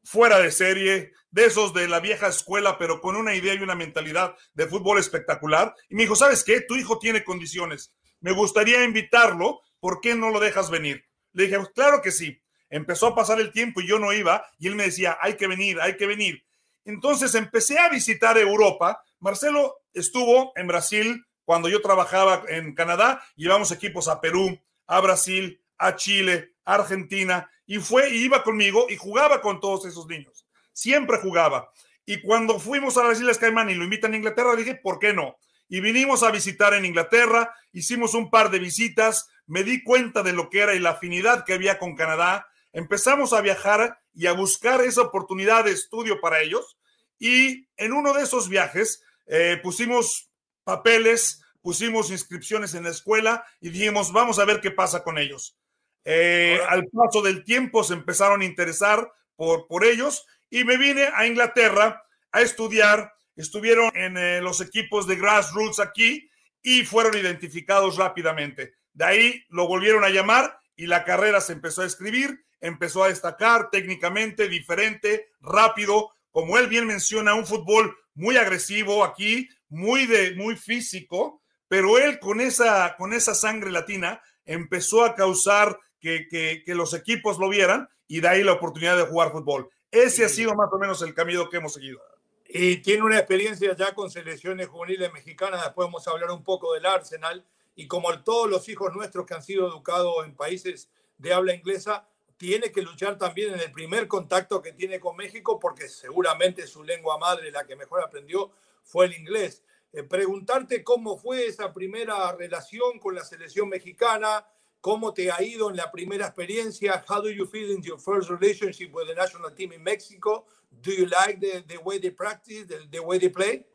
fuera 0.06 0.40
de 0.40 0.52
serie, 0.52 1.12
de 1.32 1.46
esos 1.46 1.74
de 1.74 1.88
la 1.88 2.00
vieja 2.00 2.28
escuela, 2.28 2.78
pero 2.78 3.02
con 3.02 3.16
una 3.16 3.36
idea 3.36 3.56
y 3.56 3.60
una 3.62 3.76
mentalidad 3.76 4.36
de 4.54 4.68
fútbol 4.68 5.00
espectacular. 5.00 5.76
Y 5.90 5.96
me 5.96 6.04
dijo, 6.04 6.16
¿sabes 6.16 6.44
qué? 6.44 6.62
Tu 6.62 6.76
hijo 6.76 7.00
tiene 7.00 7.24
condiciones. 7.24 7.94
Me 8.22 8.32
gustaría 8.32 8.84
invitarlo. 8.84 9.62
¿Por 9.80 10.00
qué 10.00 10.16
no 10.16 10.30
lo 10.30 10.40
dejas 10.40 10.70
venir? 10.70 11.06
Le 11.34 11.48
dije, 11.48 11.58
claro 11.74 12.02
que 12.02 12.12
sí. 12.12 12.42
Empezó 12.70 13.08
a 13.08 13.16
pasar 13.16 13.40
el 13.40 13.52
tiempo 13.52 13.82
y 13.82 13.88
yo 13.88 14.00
no 14.00 14.14
iba. 14.14 14.46
Y 14.58 14.68
él 14.68 14.76
me 14.76 14.84
decía, 14.84 15.18
hay 15.22 15.36
que 15.36 15.48
venir, 15.48 15.80
hay 15.82 15.98
que 15.98 16.08
venir. 16.08 16.46
Entonces 16.86 17.36
empecé 17.36 17.80
a 17.80 17.90
visitar 17.90 18.38
Europa. 18.38 19.04
Marcelo 19.20 19.76
estuvo 19.94 20.54
en 20.56 20.68
Brasil 20.68 21.26
cuando 21.44 21.68
yo 21.68 21.82
trabajaba 21.82 22.44
en 22.48 22.74
Canadá. 22.74 23.24
Llevamos 23.36 23.72
equipos 23.72 24.08
a 24.08 24.22
Perú, 24.22 24.60
a 24.88 25.02
Brasil, 25.02 25.62
a 25.78 25.96
Chile, 25.96 26.55
Argentina 26.66 27.50
y 27.66 27.78
fue 27.78 28.10
y 28.10 28.26
iba 28.26 28.44
conmigo 28.44 28.88
y 28.90 28.98
jugaba 28.98 29.42
con 29.42 29.60
todos 29.60 29.86
esos 29.86 30.08
niños. 30.08 30.46
Siempre 30.74 31.20
jugaba. 31.20 31.72
Y 32.06 32.22
cuando 32.22 32.60
fuimos 32.60 32.98
a 32.98 33.04
las 33.04 33.20
Islas 33.20 33.38
Caimán 33.38 33.70
y 33.70 33.76
lo 33.76 33.84
invitan 33.84 34.14
a 34.14 34.18
Inglaterra, 34.18 34.56
dije, 34.56 34.76
¿por 34.76 35.00
qué 35.00 35.14
no? 35.14 35.38
Y 35.68 35.80
vinimos 35.80 36.22
a 36.22 36.32
visitar 36.32 36.74
en 36.74 36.86
Inglaterra, 36.86 37.54
hicimos 37.72 38.14
un 38.14 38.30
par 38.30 38.52
de 38.52 38.60
visitas, 38.60 39.28
me 39.48 39.64
di 39.64 39.84
cuenta 39.84 40.22
de 40.22 40.34
lo 40.34 40.50
que 40.50 40.60
era 40.60 40.76
y 40.76 40.80
la 40.80 40.92
afinidad 40.92 41.44
que 41.46 41.54
había 41.54 41.80
con 41.80 41.96
Canadá. 41.96 42.48
empezamos 42.74 43.32
a 43.32 43.42
viajar 43.42 44.00
y 44.14 44.28
a 44.28 44.34
buscar 44.34 44.82
esa 44.82 45.02
oportunidad 45.02 45.64
de 45.64 45.72
estudio 45.72 46.20
para 46.20 46.42
ellos. 46.42 46.78
Y 47.18 47.68
en 47.78 47.94
uno 47.94 48.14
de 48.14 48.24
esos 48.24 48.50
viajes 48.50 49.02
eh, 49.28 49.60
pusimos 49.64 50.30
papeles, 50.64 51.42
pusimos 51.62 52.12
inscripciones 52.12 52.74
en 52.74 52.84
la 52.84 52.90
escuela 52.90 53.46
y 53.62 53.70
dijimos, 53.70 54.12
vamos 54.12 54.40
a 54.40 54.46
ver 54.46 54.62
qué 54.62 54.72
pasa 54.72 55.04
con 55.04 55.18
ellos. 55.18 55.58
Eh, 56.06 56.60
al 56.70 56.88
paso 56.88 57.22
del 57.22 57.44
tiempo 57.44 57.84
se 57.84 57.94
empezaron 57.94 58.42
a 58.42 58.46
interesar 58.46 59.12
por, 59.36 59.68
por 59.68 59.84
ellos 59.84 60.26
y 60.50 60.64
me 60.64 60.78
vine 60.78 61.10
a 61.14 61.26
Inglaterra 61.26 62.04
a 62.32 62.42
estudiar. 62.42 63.12
Estuvieron 63.36 63.92
en 63.96 64.18
eh, 64.18 64.40
los 64.40 64.62
equipos 64.62 65.08
de 65.08 65.16
grassroots 65.16 65.80
aquí 65.80 66.30
y 66.62 66.86
fueron 66.86 67.18
identificados 67.18 67.98
rápidamente. 67.98 68.76
De 68.94 69.06
ahí 69.06 69.44
lo 69.50 69.68
volvieron 69.68 70.04
a 70.04 70.10
llamar 70.10 70.60
y 70.76 70.88
la 70.88 71.04
carrera 71.04 71.42
se 71.42 71.54
empezó 71.54 71.82
a 71.82 71.86
escribir, 71.86 72.46
empezó 72.62 73.04
a 73.04 73.10
destacar 73.10 73.70
técnicamente, 73.70 74.48
diferente, 74.48 75.30
rápido, 75.42 76.12
como 76.32 76.58
él 76.58 76.68
bien 76.68 76.88
menciona, 76.88 77.34
un 77.34 77.46
fútbol 77.46 77.96
muy 78.14 78.38
agresivo 78.38 79.04
aquí, 79.04 79.50
muy 79.70 80.06
de 80.06 80.36
muy 80.36 80.56
físico, 80.56 81.42
pero 81.68 81.98
él 81.98 82.20
con 82.20 82.42
esa 82.42 82.96
con 82.98 83.14
esa 83.14 83.36
sangre 83.36 83.72
latina 83.72 84.22
empezó 84.46 85.04
a 85.04 85.16
causar 85.16 85.78
que, 86.06 86.28
que, 86.28 86.62
que 86.64 86.76
los 86.76 86.94
equipos 86.94 87.40
lo 87.40 87.50
vieran 87.50 87.90
y 88.08 88.20
de 88.20 88.28
ahí 88.28 88.44
la 88.44 88.54
oportunidad 88.54 88.96
de 88.96 89.08
jugar 89.08 89.32
fútbol. 89.32 89.70
Ese 89.90 90.26
ha 90.26 90.30
sido 90.30 90.54
más 90.54 90.70
o 90.72 90.78
menos 90.78 91.02
el 91.02 91.16
camino 91.16 91.50
que 91.50 91.58
hemos 91.58 91.74
seguido 91.74 92.00
y 92.48 92.78
tiene 92.78 93.04
una 93.04 93.18
experiencia 93.18 93.76
ya 93.76 93.94
con 93.96 94.12
selecciones 94.12 94.68
juveniles 94.68 95.12
mexicanas. 95.12 95.64
Después 95.64 95.88
vamos 95.88 96.08
a 96.08 96.12
hablar 96.12 96.32
un 96.32 96.44
poco 96.44 96.74
del 96.74 96.86
Arsenal. 96.86 97.44
Y 97.76 97.88
como 97.88 98.18
todos 98.24 98.50
los 98.50 98.70
hijos 98.70 98.94
nuestros 98.94 99.26
que 99.26 99.34
han 99.34 99.44
sido 99.44 99.68
educados 99.68 100.26
en 100.26 100.36
países 100.36 100.90
de 101.18 101.34
habla 101.34 101.54
inglesa, 101.54 102.08
tiene 102.38 102.72
que 102.72 102.82
luchar 102.82 103.18
también 103.18 103.56
en 103.56 103.60
el 103.60 103.72
primer 103.72 104.08
contacto 104.08 104.62
que 104.62 104.74
tiene 104.74 105.00
con 105.00 105.18
México, 105.18 105.60
porque 105.60 105.90
seguramente 105.90 106.68
su 106.68 106.84
lengua 106.84 107.18
madre, 107.18 107.52
la 107.52 107.66
que 107.66 107.76
mejor 107.76 108.04
aprendió, 108.04 108.52
fue 108.84 109.08
el 109.08 109.16
inglés. 109.16 109.64
Eh, 109.92 110.04
preguntarte 110.04 110.84
cómo 110.84 111.18
fue 111.18 111.48
esa 111.48 111.74
primera 111.74 112.32
relación 112.34 113.00
con 113.00 113.16
la 113.16 113.26
selección 113.26 113.70
mexicana, 113.70 114.46
cómo 114.86 115.16
te 115.16 115.32
ha 115.32 115.42
ido 115.42 115.72
en 115.72 115.78
la 115.78 115.92
primera 115.92 116.28
experiencia, 116.28 117.04
how 117.10 117.20
do 117.20 117.32
you 117.32 117.48
feel 117.48 117.72
in 117.72 117.82
your 117.82 118.00
first 118.00 118.30
relationship 118.30 118.94
with 118.94 119.08
the 119.08 119.16
national 119.16 119.52
team 119.52 119.74
in 119.74 119.82
Mexico? 119.82 120.46
Do 120.84 120.92
you 120.92 121.08
like 121.08 121.40
the, 121.40 121.64
the 121.68 121.80
way 121.84 121.98
they 121.98 122.12
practice, 122.12 122.68
the, 122.68 122.88
the 122.92 123.00
way 123.00 123.18
they 123.18 123.30
play? 123.30 123.66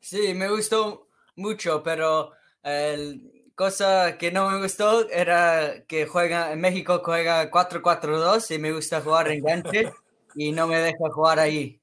Sí, 0.00 0.34
me 0.34 0.48
gustó 0.48 1.06
mucho, 1.36 1.84
pero 1.84 2.32
el 2.64 3.30
cosa 3.54 4.18
que 4.18 4.32
no 4.32 4.50
me 4.50 4.60
gustó 4.60 5.08
era 5.08 5.84
que 5.86 6.06
juega 6.06 6.50
en 6.50 6.60
México 6.60 7.00
juega 7.04 7.48
4-4-2 7.48 8.56
y 8.56 8.58
me 8.58 8.72
gusta 8.72 9.00
jugar 9.00 9.30
en 9.30 9.44
ganche 9.44 9.92
y 10.34 10.50
no 10.50 10.66
me 10.66 10.80
deja 10.80 11.12
jugar 11.12 11.38
ahí. 11.38 11.80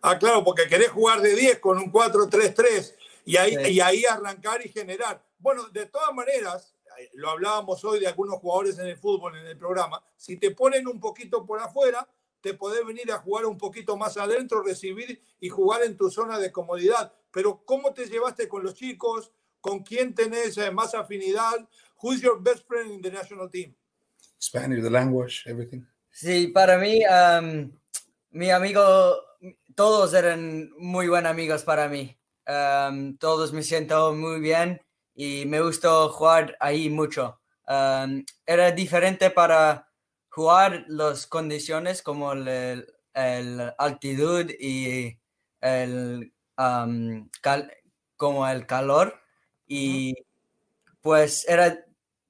Ah, 0.00 0.18
claro, 0.18 0.42
porque 0.42 0.66
querés 0.66 0.88
jugar 0.88 1.20
de 1.20 1.36
10 1.36 1.58
con 1.58 1.76
un 1.76 1.92
4-3-3 1.92 2.94
y 3.26 3.36
ahí, 3.36 3.54
sí. 3.54 3.72
y 3.72 3.80
ahí 3.80 4.06
arrancar 4.06 4.64
y 4.64 4.70
generar. 4.70 5.22
Bueno, 5.38 5.68
de 5.68 5.84
todas 5.84 6.14
maneras, 6.14 6.74
lo 7.14 7.30
hablábamos 7.30 7.84
hoy 7.84 8.00
de 8.00 8.06
algunos 8.06 8.38
jugadores 8.38 8.78
en 8.78 8.86
el 8.86 8.96
fútbol 8.96 9.36
en 9.36 9.46
el 9.46 9.56
programa, 9.56 10.02
si 10.16 10.36
te 10.36 10.50
ponen 10.52 10.86
un 10.86 11.00
poquito 11.00 11.44
por 11.44 11.60
afuera, 11.60 12.08
te 12.40 12.54
podés 12.54 12.84
venir 12.84 13.10
a 13.12 13.18
jugar 13.18 13.46
un 13.46 13.56
poquito 13.56 13.96
más 13.96 14.16
adentro, 14.16 14.62
recibir 14.62 15.22
y 15.40 15.48
jugar 15.48 15.82
en 15.82 15.96
tu 15.96 16.10
zona 16.10 16.38
de 16.38 16.50
comodidad. 16.50 17.12
Pero 17.30 17.62
¿cómo 17.64 17.94
te 17.94 18.06
llevaste 18.06 18.48
con 18.48 18.62
los 18.62 18.74
chicos? 18.74 19.32
¿Con 19.60 19.82
quién 19.84 20.14
tenés 20.14 20.58
eh, 20.58 20.70
más 20.70 20.94
afinidad? 20.94 21.68
Who's 22.02 22.20
your 22.20 22.42
best 22.42 22.66
friend 22.66 22.90
in 22.90 23.00
the 23.00 23.10
national 23.10 23.48
team? 23.48 23.74
Spanish, 24.40 24.82
the 24.82 24.90
language, 24.90 25.44
everything. 25.46 25.82
Sí, 26.10 26.48
para 26.48 26.76
mí, 26.78 27.00
um, 27.06 27.70
mi 28.32 28.50
amigo, 28.50 28.82
todos 29.76 30.12
eran 30.12 30.70
muy 30.78 31.08
buenos 31.08 31.30
amigos 31.30 31.62
para 31.62 31.88
mí. 31.88 32.18
Um, 32.46 33.16
todos 33.18 33.52
me 33.52 33.62
siento 33.62 34.12
muy 34.12 34.40
bien 34.40 34.82
y 35.22 35.46
me 35.46 35.60
gustó 35.60 36.08
jugar 36.08 36.56
ahí 36.58 36.90
mucho. 36.90 37.38
Um, 37.68 38.24
era 38.44 38.72
diferente 38.72 39.30
para 39.30 39.88
jugar 40.28 40.84
las 40.88 41.28
condiciones 41.28 42.02
como 42.02 42.32
el, 42.32 42.84
el 43.14 43.72
altitud 43.78 44.50
y 44.58 45.16
el 45.60 46.32
um, 46.58 47.28
cal, 47.40 47.70
como 48.16 48.48
el 48.48 48.66
calor 48.66 49.14
y 49.68 50.12
pues 51.00 51.46
era 51.48 51.78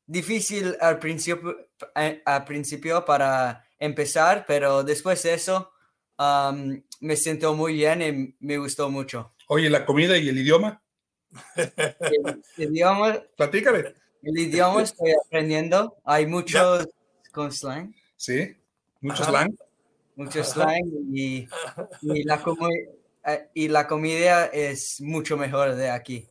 difícil 0.06 0.76
al 0.78 0.98
principio 0.98 1.56
al 1.94 2.44
principio 2.44 3.04
para 3.06 3.64
empezar 3.78 4.44
pero 4.46 4.84
después 4.84 5.22
de 5.22 5.32
eso 5.34 5.72
um, 6.18 6.78
me 7.00 7.16
siento 7.16 7.54
muy 7.54 7.72
bien 7.72 8.02
y 8.02 8.36
me 8.46 8.58
gustó 8.58 8.90
mucho. 8.90 9.32
Oye 9.48 9.70
la 9.70 9.86
comida 9.86 10.18
y 10.18 10.28
el 10.28 10.36
idioma 10.36 10.81
el, 11.56 12.42
el 12.58 12.72
idioma 12.74 13.22
platícame 13.36 13.94
el 14.22 14.38
idioma 14.38 14.82
estoy 14.82 15.12
aprendiendo 15.26 15.96
hay 16.04 16.26
muchos 16.26 16.86
con 17.32 17.50
slang. 17.50 17.94
Sí, 18.16 18.56
mucho 19.00 19.24
slang. 19.24 19.56
Mucho 20.14 20.44
slang 20.44 20.84
y, 21.12 21.48
y, 22.02 22.24
la 22.24 22.40
y 23.54 23.68
la 23.68 23.86
comida 23.88 24.46
es 24.46 25.00
mucho 25.00 25.36
mejor 25.36 25.74
de 25.74 25.90
aquí. 25.90 26.28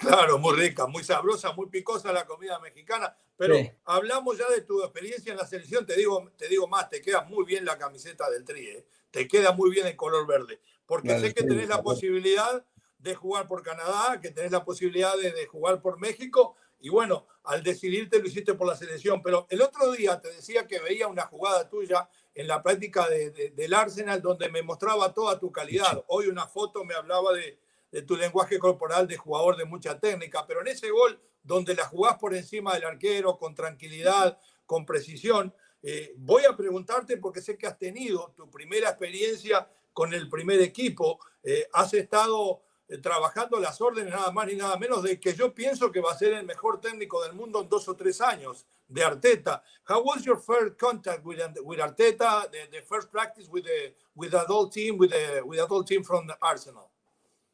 Claro, 0.00 0.38
muy 0.38 0.56
rica, 0.56 0.86
muy 0.86 1.02
sabrosa, 1.02 1.52
muy 1.52 1.68
picosa 1.68 2.12
la 2.12 2.24
comida 2.24 2.58
mexicana. 2.60 3.14
Pero 3.36 3.56
sí. 3.56 3.70
hablamos 3.84 4.38
ya 4.38 4.48
de 4.48 4.62
tu 4.62 4.82
experiencia 4.82 5.32
en 5.32 5.38
la 5.38 5.46
selección. 5.46 5.84
Te 5.84 5.96
digo, 5.96 6.30
te 6.36 6.48
digo 6.48 6.66
más, 6.68 6.88
te 6.88 7.00
queda 7.00 7.22
muy 7.22 7.44
bien 7.44 7.64
la 7.64 7.78
camiseta 7.78 8.28
del 8.30 8.44
Tri, 8.44 8.66
¿eh? 8.66 8.86
te 9.10 9.26
queda 9.26 9.52
muy 9.52 9.70
bien 9.70 9.86
el 9.86 9.96
color 9.96 10.26
verde. 10.26 10.60
Porque 10.86 11.08
vale, 11.08 11.28
sé 11.28 11.34
que 11.34 11.42
tenés 11.42 11.68
la 11.68 11.82
posibilidad 11.82 12.64
de 12.98 13.14
jugar 13.14 13.46
por 13.46 13.62
Canadá, 13.62 14.20
que 14.20 14.30
tenés 14.30 14.52
la 14.52 14.64
posibilidad 14.64 15.16
de, 15.16 15.32
de 15.32 15.46
jugar 15.46 15.80
por 15.80 15.98
México 15.98 16.56
y 16.80 16.90
bueno, 16.90 17.26
al 17.44 17.62
decidirte 17.62 18.20
lo 18.20 18.28
hiciste 18.28 18.54
por 18.54 18.66
la 18.66 18.76
selección. 18.76 19.22
Pero 19.22 19.46
el 19.50 19.62
otro 19.62 19.90
día 19.92 20.20
te 20.20 20.32
decía 20.32 20.66
que 20.66 20.78
veía 20.80 21.08
una 21.08 21.26
jugada 21.26 21.68
tuya 21.68 22.08
en 22.34 22.46
la 22.46 22.62
práctica 22.62 23.08
de, 23.08 23.30
de, 23.30 23.50
del 23.50 23.74
Arsenal 23.74 24.22
donde 24.22 24.48
me 24.48 24.62
mostraba 24.62 25.12
toda 25.12 25.38
tu 25.38 25.50
calidad. 25.50 26.04
Hoy 26.08 26.28
una 26.28 26.46
foto 26.46 26.84
me 26.84 26.94
hablaba 26.94 27.32
de, 27.32 27.58
de, 27.90 28.02
tu 28.02 28.16
lenguaje 28.16 28.58
corporal 28.58 29.08
de 29.08 29.16
jugador 29.16 29.56
de 29.56 29.64
mucha 29.64 29.98
técnica, 29.98 30.46
pero 30.46 30.60
en 30.60 30.68
ese 30.68 30.90
gol 30.90 31.20
donde 31.42 31.74
la 31.74 31.86
jugás 31.86 32.16
por 32.18 32.34
encima 32.34 32.74
del 32.74 32.84
arquero 32.84 33.38
con 33.38 33.54
tranquilidad, 33.54 34.38
con 34.66 34.86
precisión, 34.86 35.52
eh, 35.82 36.12
voy 36.16 36.44
a 36.44 36.56
preguntarte 36.56 37.16
porque 37.16 37.40
sé 37.40 37.56
que 37.56 37.66
has 37.66 37.78
tenido 37.78 38.34
tu 38.36 38.50
primera 38.50 38.90
experiencia 38.90 39.68
con 39.92 40.12
el 40.12 40.28
primer 40.28 40.60
equipo, 40.60 41.18
eh, 41.42 41.68
has 41.72 41.94
estado 41.94 42.62
trabajando 43.02 43.60
las 43.60 43.80
órdenes 43.80 44.14
nada 44.14 44.30
más 44.30 44.46
ni 44.46 44.54
nada 44.54 44.76
menos 44.78 45.02
de 45.02 45.20
que 45.20 45.34
yo 45.34 45.54
pienso 45.54 45.92
que 45.92 46.00
va 46.00 46.12
a 46.12 46.18
ser 46.18 46.32
el 46.32 46.46
mejor 46.46 46.80
técnico 46.80 47.22
del 47.22 47.34
mundo 47.34 47.60
en 47.60 47.68
dos 47.68 47.86
o 47.88 47.94
tres 47.94 48.20
años 48.20 48.66
de 48.88 49.04
Arteta. 49.04 49.62
How 49.86 50.02
was 50.02 50.24
your 50.24 50.38
first 50.40 50.78
contact 50.78 51.24
with, 51.24 51.38
with 51.62 51.78
Arteta, 51.78 52.50
the, 52.50 52.68
the 52.70 52.82
first 52.82 53.10
practice 53.10 53.48
with 53.48 53.64
the 53.64 53.92
with 54.16 54.34
adult 54.34 54.72
team, 54.72 54.96
with 54.98 55.10
the 55.10 55.42
with 55.44 55.60
adult 55.60 55.86
team 55.86 56.02
from 56.02 56.30
Arsenal? 56.40 56.90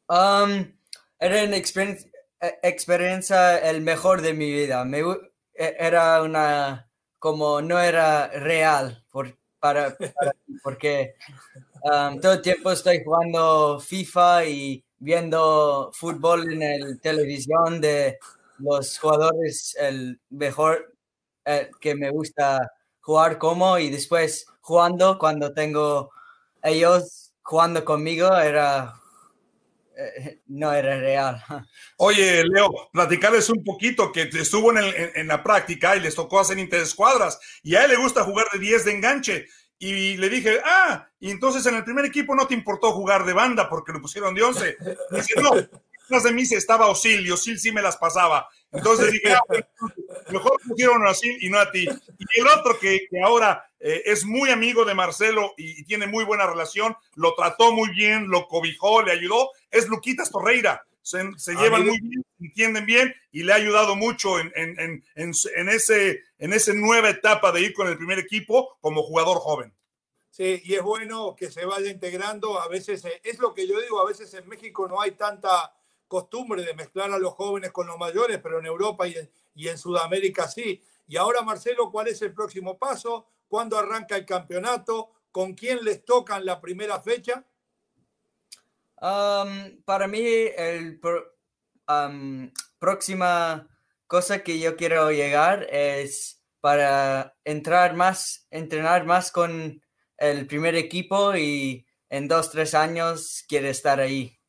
Um, 0.07 0.73
era 1.19 1.43
una 1.43 1.57
experiencia, 1.57 2.09
experiencia 2.63 3.57
el 3.59 3.81
mejor 3.81 4.21
de 4.21 4.33
mi 4.33 4.51
vida. 4.51 4.85
Me, 4.85 5.03
era 5.53 6.21
una 6.21 6.89
como 7.19 7.61
no 7.61 7.79
era 7.79 8.27
real 8.27 9.03
por, 9.11 9.35
para, 9.59 9.97
para 9.97 10.35
porque 10.63 11.15
um, 11.83 12.19
todo 12.19 12.33
el 12.33 12.41
tiempo 12.41 12.71
estoy 12.71 13.03
jugando 13.03 13.79
FIFA 13.79 14.45
y 14.45 14.85
viendo 15.05 15.91
fútbol 15.93 16.51
en 16.51 16.63
el 16.63 16.99
televisión 16.99 17.79
de 17.79 18.17
los 18.57 18.97
jugadores 18.97 19.77
el 19.79 20.19
mejor 20.31 20.95
eh, 21.45 21.69
que 21.79 21.93
me 21.93 22.09
gusta 22.09 22.59
jugar 23.01 23.37
como 23.37 23.77
y 23.77 23.91
después 23.91 24.47
jugando 24.61 25.19
cuando 25.19 25.53
tengo 25.53 26.09
ellos 26.63 27.33
jugando 27.43 27.85
conmigo 27.85 28.35
era 28.35 28.95
eh, 29.95 30.41
no 30.47 30.73
era 30.73 30.99
real. 30.99 31.41
Oye, 31.97 32.43
Leo, 32.43 32.89
platicarles 32.91 33.47
un 33.49 33.63
poquito 33.63 34.11
que 34.11 34.23
estuvo 34.23 34.71
en, 34.75 35.11
en, 35.15 35.27
la 35.27 35.43
práctica 35.43 35.95
y 35.95 35.99
les 35.99 36.15
tocó 36.15 36.39
hacer 36.39 36.57
interescuadras 36.57 37.39
y 37.61 37.75
a 37.75 37.83
él 37.83 37.91
le 37.91 37.97
gusta 37.97 38.23
jugar 38.23 38.47
de 38.51 38.59
10 38.59 38.85
de 38.85 38.91
enganche 38.91 39.45
y 39.77 40.17
le 40.17 40.29
dije, 40.29 40.59
ah, 40.63 41.07
y 41.19 41.31
entonces 41.31 41.65
en 41.65 41.75
el 41.75 41.83
primer 41.83 42.05
equipo 42.05 42.35
no 42.35 42.47
te 42.47 42.53
importó 42.53 42.91
jugar 42.91 43.25
de 43.25 43.33
banda 43.33 43.67
porque 43.69 43.91
lo 43.91 44.01
pusieron 44.01 44.33
de 44.33 44.43
11. 44.43 44.77
Y 45.11 45.15
dice, 45.15 45.41
no, 45.41 45.51
detrás 45.55 46.23
de 46.23 46.31
mí 46.31 46.45
se 46.45 46.55
estaba 46.55 46.87
Osil 46.87 47.25
y 47.25 47.31
Osil 47.31 47.59
sí 47.59 47.71
me 47.71 47.81
las 47.81 47.97
pasaba. 47.97 48.47
Entonces 48.71 49.11
dije, 49.11 49.33
ah, 49.33 49.41
mejor 50.31 50.59
pusieron 50.65 51.05
a 51.05 51.11
Osil 51.11 51.37
y 51.41 51.49
no 51.49 51.59
a 51.59 51.71
ti. 51.71 51.87
Y 51.87 52.39
el 52.39 52.47
otro 52.47 52.79
que, 52.79 53.07
que 53.09 53.21
ahora 53.21 53.69
eh, 53.79 54.03
es 54.05 54.25
muy 54.25 54.49
amigo 54.49 54.85
de 54.85 54.93
Marcelo 54.93 55.53
y, 55.57 55.81
y, 55.81 55.83
tiene 55.83 56.07
muy 56.07 56.23
buena 56.23 56.47
relación, 56.47 56.95
lo 57.15 57.35
trató 57.35 57.73
muy 57.73 57.89
bien, 57.89 58.29
lo 58.29 58.47
cobijó, 58.47 59.01
le 59.01 59.11
ayudó, 59.11 59.51
es 59.71 59.87
Luquitas 59.87 60.31
Torreira. 60.31 60.85
Se, 61.01 61.21
se 61.37 61.53
llevan 61.53 61.85
muy 61.85 61.99
bien, 61.99 62.25
entienden 62.39 62.85
bien 62.87 63.13
y 63.31 63.43
le 63.43 63.53
ha 63.53 63.57
ayudado 63.57 63.95
mucho 63.95 64.39
en, 64.39 64.51
en, 64.55 65.03
en, 65.15 65.31
en 65.55 65.69
ese 65.69 66.23
en 66.45 66.53
esa 66.53 66.73
nueva 66.73 67.09
etapa 67.09 67.51
de 67.51 67.59
ir 67.61 67.73
con 67.73 67.87
el 67.87 67.97
primer 67.97 68.19
equipo 68.19 68.77
como 68.79 69.01
jugador 69.01 69.39
joven. 69.39 69.73
Sí, 70.29 70.61
y 70.63 70.75
es 70.75 70.83
bueno 70.83 71.35
que 71.35 71.49
se 71.49 71.65
vaya 71.65 71.89
integrando. 71.89 72.59
A 72.59 72.67
veces, 72.67 73.03
eh, 73.05 73.19
es 73.23 73.39
lo 73.39 73.55
que 73.55 73.67
yo 73.67 73.81
digo, 73.81 73.99
a 73.99 74.05
veces 74.05 74.31
en 74.35 74.47
México 74.47 74.87
no 74.87 75.01
hay 75.01 75.13
tanta 75.13 75.75
costumbre 76.07 76.63
de 76.63 76.75
mezclar 76.75 77.11
a 77.11 77.17
los 77.17 77.33
jóvenes 77.33 77.71
con 77.71 77.87
los 77.87 77.97
mayores, 77.97 78.39
pero 78.43 78.59
en 78.59 78.67
Europa 78.67 79.07
y 79.07 79.15
en, 79.15 79.31
y 79.55 79.69
en 79.69 79.79
Sudamérica 79.79 80.47
sí. 80.47 80.83
Y 81.07 81.17
ahora, 81.17 81.41
Marcelo, 81.41 81.89
¿cuál 81.89 82.09
es 82.09 82.21
el 82.21 82.31
próximo 82.31 82.77
paso? 82.77 83.25
¿Cuándo 83.47 83.75
arranca 83.75 84.15
el 84.15 84.27
campeonato? 84.27 85.13
¿Con 85.31 85.55
quién 85.55 85.83
les 85.83 86.05
tocan 86.05 86.45
la 86.45 86.61
primera 86.61 87.01
fecha? 87.01 87.43
Um, 89.01 89.81
para 89.83 90.07
mí, 90.07 90.23
el 90.23 91.01
um, 91.87 92.51
próxima 92.77 93.67
cosa 94.07 94.43
que 94.43 94.59
yo 94.59 94.75
quiero 94.75 95.11
llegar 95.11 95.67
es 95.69 96.41
para 96.61 97.35
entrar 97.43 97.95
más, 97.95 98.47
entrenar 98.49 99.05
más 99.05 99.31
con 99.31 99.81
el 100.17 100.47
primer 100.47 100.75
equipo 100.75 101.35
y 101.35 101.85
en 102.09 102.27
dos, 102.27 102.51
tres 102.51 102.73
años 102.73 103.43
quiere 103.47 103.69
estar 103.69 103.99
ahí. 103.99 104.39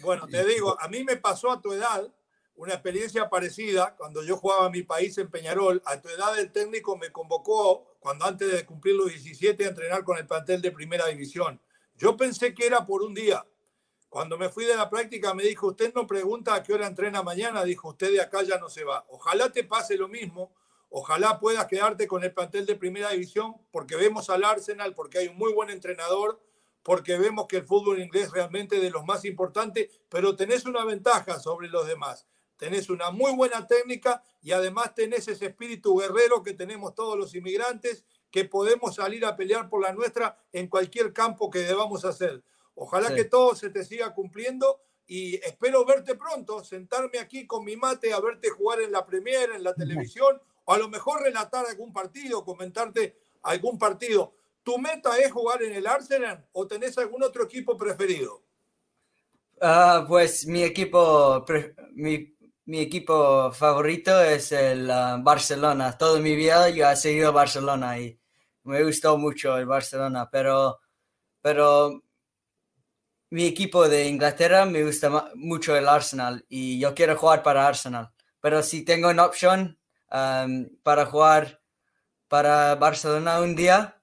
Bueno, 0.00 0.26
te 0.28 0.44
digo, 0.44 0.80
a 0.80 0.88
mí 0.88 1.02
me 1.04 1.16
pasó 1.16 1.50
a 1.50 1.60
tu 1.60 1.72
edad 1.72 2.08
una 2.54 2.74
experiencia 2.74 3.28
parecida 3.30 3.94
cuando 3.96 4.22
yo 4.22 4.36
jugaba 4.36 4.66
en 4.66 4.72
mi 4.72 4.82
país 4.82 5.16
en 5.18 5.30
Peñarol. 5.30 5.80
A 5.86 6.00
tu 6.00 6.08
edad 6.08 6.38
el 6.38 6.50
técnico 6.50 6.96
me 6.96 7.12
convocó 7.12 7.96
cuando 8.00 8.24
antes 8.24 8.52
de 8.52 8.66
cumplir 8.66 8.96
los 8.96 9.08
17 9.08 9.64
a 9.64 9.68
entrenar 9.68 10.04
con 10.04 10.18
el 10.18 10.26
plantel 10.26 10.60
de 10.60 10.72
primera 10.72 11.06
división. 11.06 11.60
Yo 11.96 12.16
pensé 12.16 12.54
que 12.54 12.66
era 12.66 12.84
por 12.84 13.02
un 13.02 13.14
día. 13.14 13.44
Cuando 14.08 14.38
me 14.38 14.48
fui 14.48 14.64
de 14.64 14.74
la 14.74 14.88
práctica 14.88 15.34
me 15.34 15.42
dijo, 15.42 15.68
usted 15.68 15.92
no 15.94 16.06
pregunta 16.06 16.54
a 16.54 16.62
qué 16.62 16.72
hora 16.72 16.86
entrena 16.86 17.22
mañana, 17.22 17.62
dijo, 17.64 17.90
usted 17.90 18.10
de 18.10 18.22
acá 18.22 18.42
ya 18.42 18.58
no 18.58 18.70
se 18.70 18.84
va. 18.84 19.04
Ojalá 19.08 19.52
te 19.52 19.64
pase 19.64 19.98
lo 19.98 20.08
mismo, 20.08 20.50
ojalá 20.88 21.38
puedas 21.38 21.66
quedarte 21.66 22.06
con 22.06 22.24
el 22.24 22.32
plantel 22.32 22.64
de 22.64 22.76
primera 22.76 23.10
división, 23.10 23.56
porque 23.70 23.96
vemos 23.96 24.30
al 24.30 24.44
Arsenal, 24.44 24.94
porque 24.94 25.18
hay 25.18 25.28
un 25.28 25.36
muy 25.36 25.52
buen 25.52 25.68
entrenador, 25.68 26.40
porque 26.82 27.18
vemos 27.18 27.46
que 27.48 27.58
el 27.58 27.66
fútbol 27.66 28.00
inglés 28.00 28.30
realmente 28.30 28.76
es 28.76 28.82
de 28.82 28.90
los 28.90 29.04
más 29.04 29.26
importantes, 29.26 29.90
pero 30.08 30.34
tenés 30.34 30.64
una 30.64 30.86
ventaja 30.86 31.38
sobre 31.38 31.68
los 31.68 31.86
demás. 31.86 32.26
Tenés 32.56 32.88
una 32.88 33.10
muy 33.10 33.36
buena 33.36 33.66
técnica 33.66 34.22
y 34.40 34.52
además 34.52 34.94
tenés 34.94 35.28
ese 35.28 35.46
espíritu 35.46 35.98
guerrero 35.98 36.42
que 36.42 36.54
tenemos 36.54 36.94
todos 36.94 37.16
los 37.16 37.34
inmigrantes, 37.34 38.04
que 38.30 38.46
podemos 38.46 38.94
salir 38.94 39.26
a 39.26 39.36
pelear 39.36 39.68
por 39.68 39.82
la 39.82 39.92
nuestra 39.92 40.38
en 40.50 40.68
cualquier 40.68 41.12
campo 41.12 41.50
que 41.50 41.60
debamos 41.60 42.06
hacer. 42.06 42.42
Ojalá 42.80 43.12
que 43.12 43.24
todo 43.24 43.56
se 43.56 43.70
te 43.70 43.84
siga 43.84 44.14
cumpliendo 44.14 44.80
y 45.06 45.34
espero 45.36 45.84
verte 45.84 46.14
pronto, 46.14 46.62
sentarme 46.62 47.18
aquí 47.18 47.44
con 47.46 47.64
mi 47.64 47.76
mate 47.76 48.12
a 48.12 48.20
verte 48.20 48.50
jugar 48.50 48.80
en 48.80 48.92
la 48.92 49.04
Premier, 49.04 49.50
en 49.50 49.64
la 49.64 49.74
televisión, 49.74 50.40
o 50.64 50.72
a 50.72 50.78
lo 50.78 50.88
mejor 50.88 51.22
relatar 51.22 51.66
algún 51.66 51.92
partido, 51.92 52.44
comentarte 52.44 53.16
algún 53.42 53.78
partido. 53.78 54.34
¿Tu 54.62 54.78
meta 54.78 55.18
es 55.18 55.32
jugar 55.32 55.62
en 55.62 55.72
el 55.74 55.86
Arsenal 55.86 56.46
o 56.52 56.66
tenés 56.68 56.96
algún 56.98 57.22
otro 57.24 57.44
equipo 57.44 57.76
preferido? 57.76 58.44
Uh, 59.60 60.06
pues 60.06 60.46
mi 60.46 60.62
equipo, 60.62 61.44
mi, 61.94 62.36
mi, 62.66 62.80
equipo 62.80 63.50
favorito 63.50 64.22
es 64.22 64.52
el 64.52 64.88
uh, 64.88 65.20
Barcelona. 65.20 65.98
Toda 65.98 66.20
mi 66.20 66.36
vida 66.36 66.68
yo 66.70 66.88
he 66.88 66.94
seguido 66.94 67.32
Barcelona 67.32 67.98
y 67.98 68.20
me 68.62 68.84
gustó 68.84 69.18
mucho 69.18 69.58
el 69.58 69.66
Barcelona, 69.66 70.28
pero, 70.30 70.78
pero 71.40 72.04
mi 73.30 73.46
equipo 73.46 73.88
de 73.88 74.06
Inglaterra 74.06 74.64
me 74.64 74.84
gusta 74.84 75.30
mucho 75.34 75.76
el 75.76 75.88
Arsenal 75.88 76.44
y 76.48 76.78
yo 76.78 76.94
quiero 76.94 77.16
jugar 77.16 77.42
para 77.42 77.66
Arsenal. 77.66 78.10
Pero 78.40 78.62
si 78.62 78.84
tengo 78.84 79.10
una 79.10 79.26
opción 79.26 79.78
um, 80.10 80.68
para 80.82 81.06
jugar 81.06 81.60
para 82.28 82.74
Barcelona 82.76 83.40
un 83.40 83.54
día, 83.54 84.00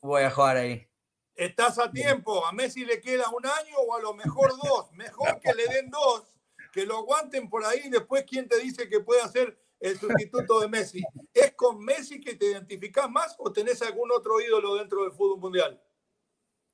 voy 0.00 0.22
a 0.22 0.30
jugar 0.30 0.58
ahí. 0.58 0.88
Estás 1.34 1.78
a 1.78 1.90
tiempo. 1.90 2.46
A 2.46 2.52
Messi 2.52 2.84
le 2.84 3.00
queda 3.00 3.28
un 3.30 3.44
año 3.44 3.76
o 3.86 3.94
a 3.94 4.00
lo 4.00 4.14
mejor 4.14 4.52
dos. 4.62 4.92
Mejor 4.92 5.38
que 5.40 5.52
le 5.52 5.66
den 5.68 5.90
dos, 5.90 6.24
que 6.72 6.86
lo 6.86 6.98
aguanten 6.98 7.48
por 7.48 7.64
ahí. 7.64 7.88
Después, 7.90 8.24
¿quién 8.28 8.48
te 8.48 8.58
dice 8.58 8.88
que 8.88 9.00
puede 9.00 9.28
ser 9.28 9.58
el 9.80 9.98
sustituto 9.98 10.60
de 10.60 10.68
Messi? 10.68 11.02
¿Es 11.34 11.54
con 11.54 11.78
Messi 11.84 12.20
que 12.20 12.34
te 12.34 12.46
identificas 12.46 13.10
más 13.10 13.34
o 13.38 13.52
tenés 13.52 13.82
algún 13.82 14.10
otro 14.12 14.40
ídolo 14.40 14.76
dentro 14.76 15.02
del 15.02 15.12
fútbol 15.12 15.40
mundial? 15.40 15.82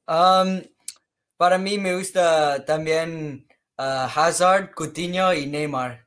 Um, 0.07 0.63
para 1.43 1.59
mí 1.59 1.77
me 1.77 1.97
gusta 1.97 2.65
también 2.65 3.49
uh, 3.77 4.07
Hazard, 4.15 4.73
Coutinho 4.77 5.35
y 5.35 5.49
Neymar. 5.49 6.07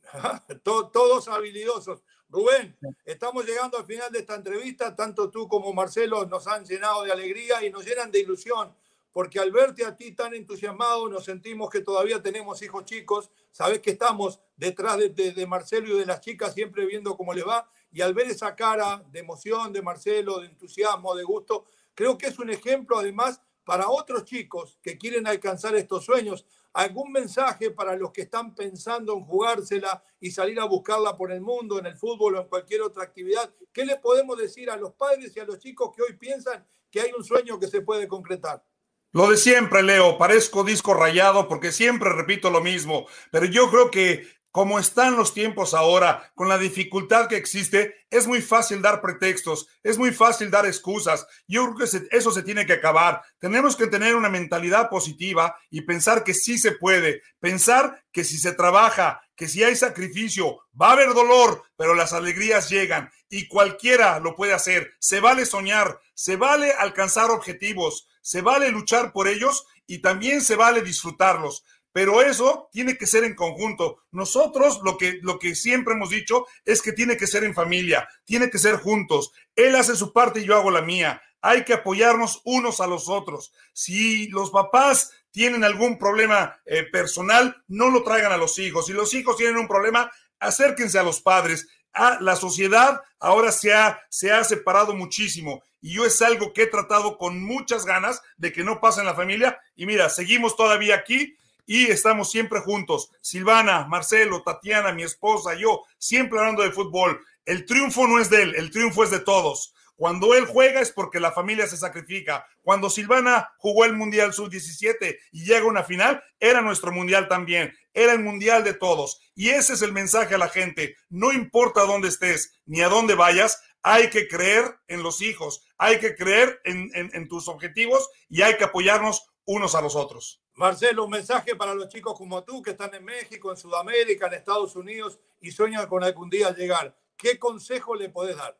Todos 0.62 1.28
habilidosos. 1.28 2.02
Rubén, 2.30 2.74
estamos 3.04 3.44
llegando 3.44 3.76
al 3.76 3.84
final 3.84 4.10
de 4.10 4.20
esta 4.20 4.34
entrevista. 4.34 4.96
Tanto 4.96 5.28
tú 5.28 5.46
como 5.46 5.74
Marcelo 5.74 6.24
nos 6.24 6.46
han 6.46 6.64
llenado 6.64 7.02
de 7.02 7.12
alegría 7.12 7.62
y 7.62 7.68
nos 7.68 7.84
llenan 7.84 8.10
de 8.10 8.20
ilusión, 8.20 8.74
porque 9.12 9.38
al 9.38 9.52
verte 9.52 9.84
a 9.84 9.94
ti 9.94 10.12
tan 10.12 10.32
entusiasmado, 10.32 11.06
nos 11.06 11.26
sentimos 11.26 11.68
que 11.68 11.82
todavía 11.82 12.22
tenemos 12.22 12.62
hijos 12.62 12.86
chicos. 12.86 13.30
Sabes 13.50 13.80
que 13.80 13.90
estamos 13.90 14.40
detrás 14.56 14.96
de, 14.96 15.10
de 15.10 15.46
Marcelo 15.46 15.94
y 15.94 15.98
de 15.98 16.06
las 16.06 16.22
chicas, 16.22 16.54
siempre 16.54 16.86
viendo 16.86 17.14
cómo 17.14 17.34
les 17.34 17.46
va. 17.46 17.68
Y 17.92 18.00
al 18.00 18.14
ver 18.14 18.28
esa 18.28 18.56
cara 18.56 19.04
de 19.10 19.20
emoción 19.20 19.70
de 19.70 19.82
Marcelo, 19.82 20.40
de 20.40 20.46
entusiasmo, 20.46 21.14
de 21.14 21.24
gusto, 21.24 21.66
creo 21.94 22.16
que 22.16 22.28
es 22.28 22.38
un 22.38 22.48
ejemplo 22.48 22.98
además 22.98 23.42
para 23.64 23.88
otros 23.88 24.24
chicos 24.24 24.78
que 24.82 24.98
quieren 24.98 25.26
alcanzar 25.26 25.74
estos 25.74 26.04
sueños, 26.04 26.44
algún 26.72 27.12
mensaje 27.12 27.70
para 27.70 27.96
los 27.96 28.12
que 28.12 28.22
están 28.22 28.54
pensando 28.54 29.12
en 29.14 29.24
jugársela 29.24 30.02
y 30.20 30.30
salir 30.30 30.58
a 30.60 30.64
buscarla 30.64 31.16
por 31.16 31.32
el 31.32 31.40
mundo, 31.40 31.78
en 31.78 31.86
el 31.86 31.96
fútbol 31.96 32.36
o 32.36 32.40
en 32.40 32.48
cualquier 32.48 32.82
otra 32.82 33.04
actividad. 33.04 33.52
¿Qué 33.72 33.84
le 33.84 33.96
podemos 33.96 34.38
decir 34.38 34.70
a 34.70 34.76
los 34.76 34.92
padres 34.94 35.36
y 35.36 35.40
a 35.40 35.44
los 35.44 35.58
chicos 35.58 35.90
que 35.94 36.02
hoy 36.02 36.16
piensan 36.16 36.66
que 36.90 37.00
hay 37.00 37.12
un 37.16 37.24
sueño 37.24 37.58
que 37.58 37.68
se 37.68 37.82
puede 37.82 38.08
concretar? 38.08 38.64
Lo 39.12 39.28
de 39.28 39.36
siempre, 39.36 39.82
Leo, 39.82 40.16
parezco 40.16 40.64
disco 40.64 40.94
rayado 40.94 41.46
porque 41.46 41.70
siempre 41.70 42.10
repito 42.10 42.50
lo 42.50 42.62
mismo, 42.62 43.06
pero 43.30 43.44
yo 43.44 43.70
creo 43.70 43.90
que 43.90 44.26
como 44.52 44.78
están 44.78 45.16
los 45.16 45.32
tiempos 45.32 45.72
ahora, 45.72 46.30
con 46.34 46.46
la 46.46 46.58
dificultad 46.58 47.26
que 47.26 47.36
existe, 47.36 48.04
es 48.10 48.26
muy 48.26 48.42
fácil 48.42 48.82
dar 48.82 49.00
pretextos, 49.00 49.66
es 49.82 49.96
muy 49.96 50.12
fácil 50.12 50.50
dar 50.50 50.66
excusas. 50.66 51.26
Yo 51.48 51.64
creo 51.72 51.88
que 51.88 52.16
eso 52.16 52.30
se 52.30 52.42
tiene 52.42 52.66
que 52.66 52.74
acabar. 52.74 53.22
Tenemos 53.38 53.76
que 53.76 53.86
tener 53.86 54.14
una 54.14 54.28
mentalidad 54.28 54.90
positiva 54.90 55.56
y 55.70 55.80
pensar 55.80 56.22
que 56.22 56.34
sí 56.34 56.58
se 56.58 56.72
puede, 56.72 57.22
pensar 57.40 58.04
que 58.12 58.24
si 58.24 58.36
se 58.36 58.52
trabaja, 58.52 59.22
que 59.34 59.48
si 59.48 59.64
hay 59.64 59.74
sacrificio, 59.74 60.60
va 60.80 60.90
a 60.90 60.92
haber 60.92 61.14
dolor, 61.14 61.62
pero 61.76 61.94
las 61.94 62.12
alegrías 62.12 62.68
llegan 62.68 63.10
y 63.30 63.48
cualquiera 63.48 64.20
lo 64.20 64.36
puede 64.36 64.52
hacer. 64.52 64.92
Se 64.98 65.20
vale 65.20 65.46
soñar, 65.46 65.98
se 66.12 66.36
vale 66.36 66.72
alcanzar 66.72 67.30
objetivos, 67.30 68.06
se 68.20 68.42
vale 68.42 68.70
luchar 68.70 69.12
por 69.12 69.28
ellos 69.28 69.64
y 69.86 70.02
también 70.02 70.42
se 70.42 70.56
vale 70.56 70.82
disfrutarlos 70.82 71.64
pero 71.92 72.22
eso 72.22 72.68
tiene 72.72 72.96
que 72.96 73.06
ser 73.06 73.24
en 73.24 73.34
conjunto. 73.34 74.02
Nosotros 74.10 74.80
lo 74.82 74.96
que, 74.96 75.18
lo 75.22 75.38
que 75.38 75.54
siempre 75.54 75.94
hemos 75.94 76.10
dicho 76.10 76.46
es 76.64 76.82
que 76.82 76.92
tiene 76.92 77.16
que 77.16 77.26
ser 77.26 77.44
en 77.44 77.54
familia, 77.54 78.08
tiene 78.24 78.50
que 78.50 78.58
ser 78.58 78.76
juntos. 78.76 79.32
Él 79.54 79.76
hace 79.76 79.94
su 79.94 80.12
parte 80.12 80.40
y 80.40 80.44
yo 80.44 80.56
hago 80.56 80.70
la 80.70 80.82
mía. 80.82 81.22
Hay 81.42 81.64
que 81.64 81.74
apoyarnos 81.74 82.40
unos 82.44 82.80
a 82.80 82.86
los 82.86 83.08
otros. 83.08 83.52
Si 83.72 84.28
los 84.28 84.50
papás 84.50 85.12
tienen 85.30 85.64
algún 85.64 85.98
problema 85.98 86.60
eh, 86.64 86.84
personal, 86.84 87.62
no 87.68 87.90
lo 87.90 88.02
traigan 88.02 88.32
a 88.32 88.36
los 88.36 88.58
hijos. 88.58 88.86
Si 88.86 88.92
los 88.92 89.12
hijos 89.14 89.36
tienen 89.36 89.56
un 89.56 89.68
problema, 89.68 90.10
acérquense 90.38 90.98
a 90.98 91.02
los 91.02 91.20
padres. 91.20 91.68
Ah, 91.92 92.18
la 92.20 92.36
sociedad 92.36 93.02
ahora 93.18 93.52
se 93.52 93.74
ha, 93.74 94.00
se 94.08 94.32
ha 94.32 94.42
separado 94.44 94.94
muchísimo 94.94 95.62
y 95.82 95.94
yo 95.94 96.06
es 96.06 96.22
algo 96.22 96.52
que 96.52 96.62
he 96.62 96.66
tratado 96.68 97.18
con 97.18 97.42
muchas 97.42 97.84
ganas 97.84 98.22
de 98.36 98.52
que 98.52 98.62
no 98.62 98.80
pase 98.80 99.00
en 99.00 99.06
la 99.06 99.14
familia. 99.14 99.60
Y 99.74 99.84
mira, 99.84 100.08
seguimos 100.08 100.56
todavía 100.56 100.94
aquí 100.94 101.36
y 101.66 101.86
estamos 101.86 102.30
siempre 102.30 102.60
juntos. 102.60 103.10
Silvana, 103.20 103.86
Marcelo, 103.86 104.42
Tatiana, 104.42 104.92
mi 104.92 105.02
esposa, 105.02 105.54
yo, 105.54 105.82
siempre 105.98 106.38
hablando 106.38 106.62
de 106.62 106.72
fútbol. 106.72 107.20
El 107.44 107.66
triunfo 107.66 108.06
no 108.06 108.20
es 108.20 108.30
de 108.30 108.42
él, 108.42 108.54
el 108.56 108.70
triunfo 108.70 109.04
es 109.04 109.10
de 109.10 109.20
todos. 109.20 109.74
Cuando 109.96 110.34
él 110.34 110.46
juega 110.46 110.80
es 110.80 110.90
porque 110.90 111.20
la 111.20 111.32
familia 111.32 111.66
se 111.66 111.76
sacrifica. 111.76 112.44
Cuando 112.62 112.90
Silvana 112.90 113.52
jugó 113.58 113.84
el 113.84 113.92
Mundial 113.92 114.32
Sub-17 114.32 115.16
y 115.30 115.44
llega 115.44 115.60
a 115.60 115.66
una 115.68 115.84
final, 115.84 116.22
era 116.40 116.60
nuestro 116.60 116.90
Mundial 116.90 117.28
también. 117.28 117.72
Era 117.94 118.12
el 118.12 118.18
Mundial 118.18 118.64
de 118.64 118.74
todos. 118.74 119.20
Y 119.34 119.50
ese 119.50 119.74
es 119.74 119.82
el 119.82 119.92
mensaje 119.92 120.34
a 120.34 120.38
la 120.38 120.48
gente. 120.48 120.96
No 121.08 121.32
importa 121.32 121.82
dónde 121.82 122.08
estés 122.08 122.60
ni 122.66 122.80
a 122.80 122.88
dónde 122.88 123.14
vayas, 123.14 123.62
hay 123.82 124.10
que 124.10 124.26
creer 124.26 124.76
en 124.88 125.02
los 125.02 125.22
hijos, 125.22 125.64
hay 125.76 126.00
que 126.00 126.16
creer 126.16 126.60
en, 126.64 126.90
en 126.94 127.28
tus 127.28 127.46
objetivos 127.48 128.08
y 128.28 128.42
hay 128.42 128.56
que 128.56 128.64
apoyarnos 128.64 129.28
unos 129.44 129.74
a 129.74 129.82
los 129.82 129.94
otros. 129.94 130.41
Marcelo, 130.54 131.04
un 131.04 131.10
mensaje 131.10 131.56
para 131.56 131.74
los 131.74 131.88
chicos 131.88 132.16
como 132.16 132.44
tú 132.44 132.62
que 132.62 132.72
están 132.72 132.94
en 132.94 133.04
México, 133.04 133.50
en 133.50 133.56
Sudamérica, 133.56 134.26
en 134.26 134.34
Estados 134.34 134.76
Unidos 134.76 135.18
y 135.40 135.50
sueñan 135.50 135.86
con 135.86 136.04
algún 136.04 136.28
día 136.28 136.54
llegar. 136.54 136.96
¿Qué 137.16 137.38
consejo 137.38 137.94
le 137.94 138.10
podés 138.10 138.36
dar? 138.36 138.58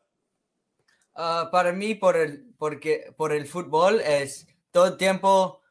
Ah, 1.15 1.49
para 1.51 1.71
mí, 1.71 1.93
por 1.93 2.17
el, 2.17 2.53
porque, 2.57 3.13
por 3.15 3.31
el 3.31 3.45
fútbol, 3.47 4.01
es 4.01 4.47
todo 4.71 4.87
el 4.87 4.97
tiempo 4.97 5.61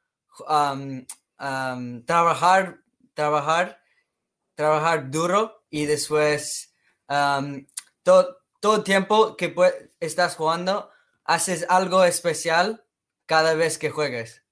trabajar, 2.06 2.80
trabajar, 3.14 3.82
trabajar 4.54 5.10
duro 5.10 5.64
y 5.68 5.86
después 5.86 6.72
todo, 8.04 8.38
todo 8.60 8.76
el 8.76 8.84
tiempo 8.84 9.36
que 9.36 9.54
estás 9.98 10.36
jugando, 10.36 10.88
haces 11.24 11.66
algo 11.68 12.04
especial 12.04 12.84
cada 13.26 13.54
vez 13.54 13.78
que 13.78 13.90
juegues. 13.90 14.44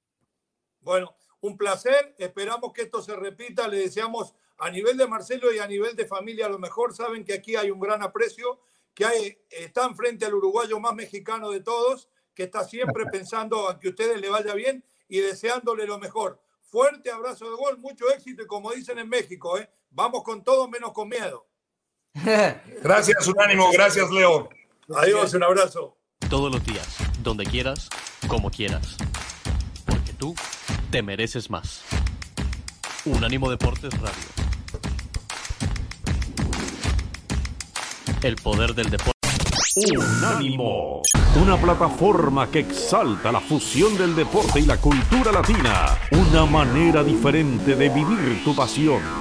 Bueno, 0.81 1.17
un 1.41 1.57
placer. 1.57 2.15
Esperamos 2.19 2.73
que 2.73 2.83
esto 2.83 3.03
se 3.03 3.17
repita. 3.17 3.69
Le 3.69 3.79
deseamos 3.79 4.35
a 4.59 4.71
nivel 4.71 4.97
de 4.97 5.07
Marcelo 5.07 5.53
y 5.53 5.59
a 5.59 5.67
nivel 5.67 5.97
de 5.97 6.07
familia 6.07 6.49
lo 6.49 6.59
mejor. 6.59 6.95
Saben 6.95 7.25
que 7.25 7.35
aquí 7.35 7.57
hay 7.57 7.71
un 7.71 7.81
gran 7.81 8.03
aprecio, 8.03 8.61
que 8.95 9.05
hay, 9.05 9.39
están 9.51 9.97
frente 9.97 10.25
al 10.27 10.35
uruguayo 10.35 10.79
más 10.79 10.95
mexicano 10.95 11.51
de 11.51 11.61
todos, 11.61 12.09
que 12.35 12.45
está 12.45 12.65
siempre 12.65 13.07
pensando 13.07 13.69
a 13.69 13.79
que 13.79 13.89
a 13.89 13.91
ustedes 13.91 14.21
le 14.21 14.29
vaya 14.29 14.55
bien 14.55 14.85
y 15.09 15.21
deseándole 15.21 15.87
lo 15.87 15.99
mejor. 15.99 16.41
Fuerte 16.63 17.11
abrazo 17.11 17.51
de 17.51 17.57
gol, 17.57 17.79
mucho 17.79 18.09
éxito 18.11 18.43
y 18.43 18.47
como 18.47 18.71
dicen 18.71 18.99
en 18.99 19.09
México, 19.09 19.59
¿eh? 19.59 19.69
vamos 19.91 20.23
con 20.23 20.45
todo 20.45 20.69
menos 20.69 20.93
con 20.93 21.09
miedo. 21.09 21.47
Gracias, 22.83 23.27
Unánimo. 23.27 23.71
Gracias, 23.73 24.11
Leo. 24.11 24.49
Adiós, 24.95 25.35
un 25.35 25.43
abrazo. 25.43 25.97
Todos 26.29 26.53
los 26.53 26.65
días, 26.65 26.87
donde 27.23 27.45
quieras, 27.45 27.89
como 28.29 28.51
quieras. 28.51 28.97
Porque 29.85 30.13
tú 30.13 30.35
te 30.91 31.03
mereces 31.03 31.51
más. 31.51 31.83
Unánimo 33.05 33.49
Deportes 33.49 33.93
Radio. 34.01 34.13
El 38.23 38.37
poder 38.37 38.75
del 38.75 38.91
deporte. 38.91 39.13
Unánimo, 39.97 41.01
una 41.41 41.57
plataforma 41.57 42.51
que 42.51 42.59
exalta 42.61 43.31
la 43.31 43.41
fusión 43.41 43.97
del 43.97 44.17
deporte 44.17 44.59
y 44.61 44.67
la 44.67 44.79
cultura 44.79 45.31
latina, 45.31 45.97
una 46.11 46.45
manera 46.45 47.05
diferente 47.05 47.77
de 47.77 47.89
vivir 47.89 48.43
tu 48.45 48.55
pasión. 48.55 49.20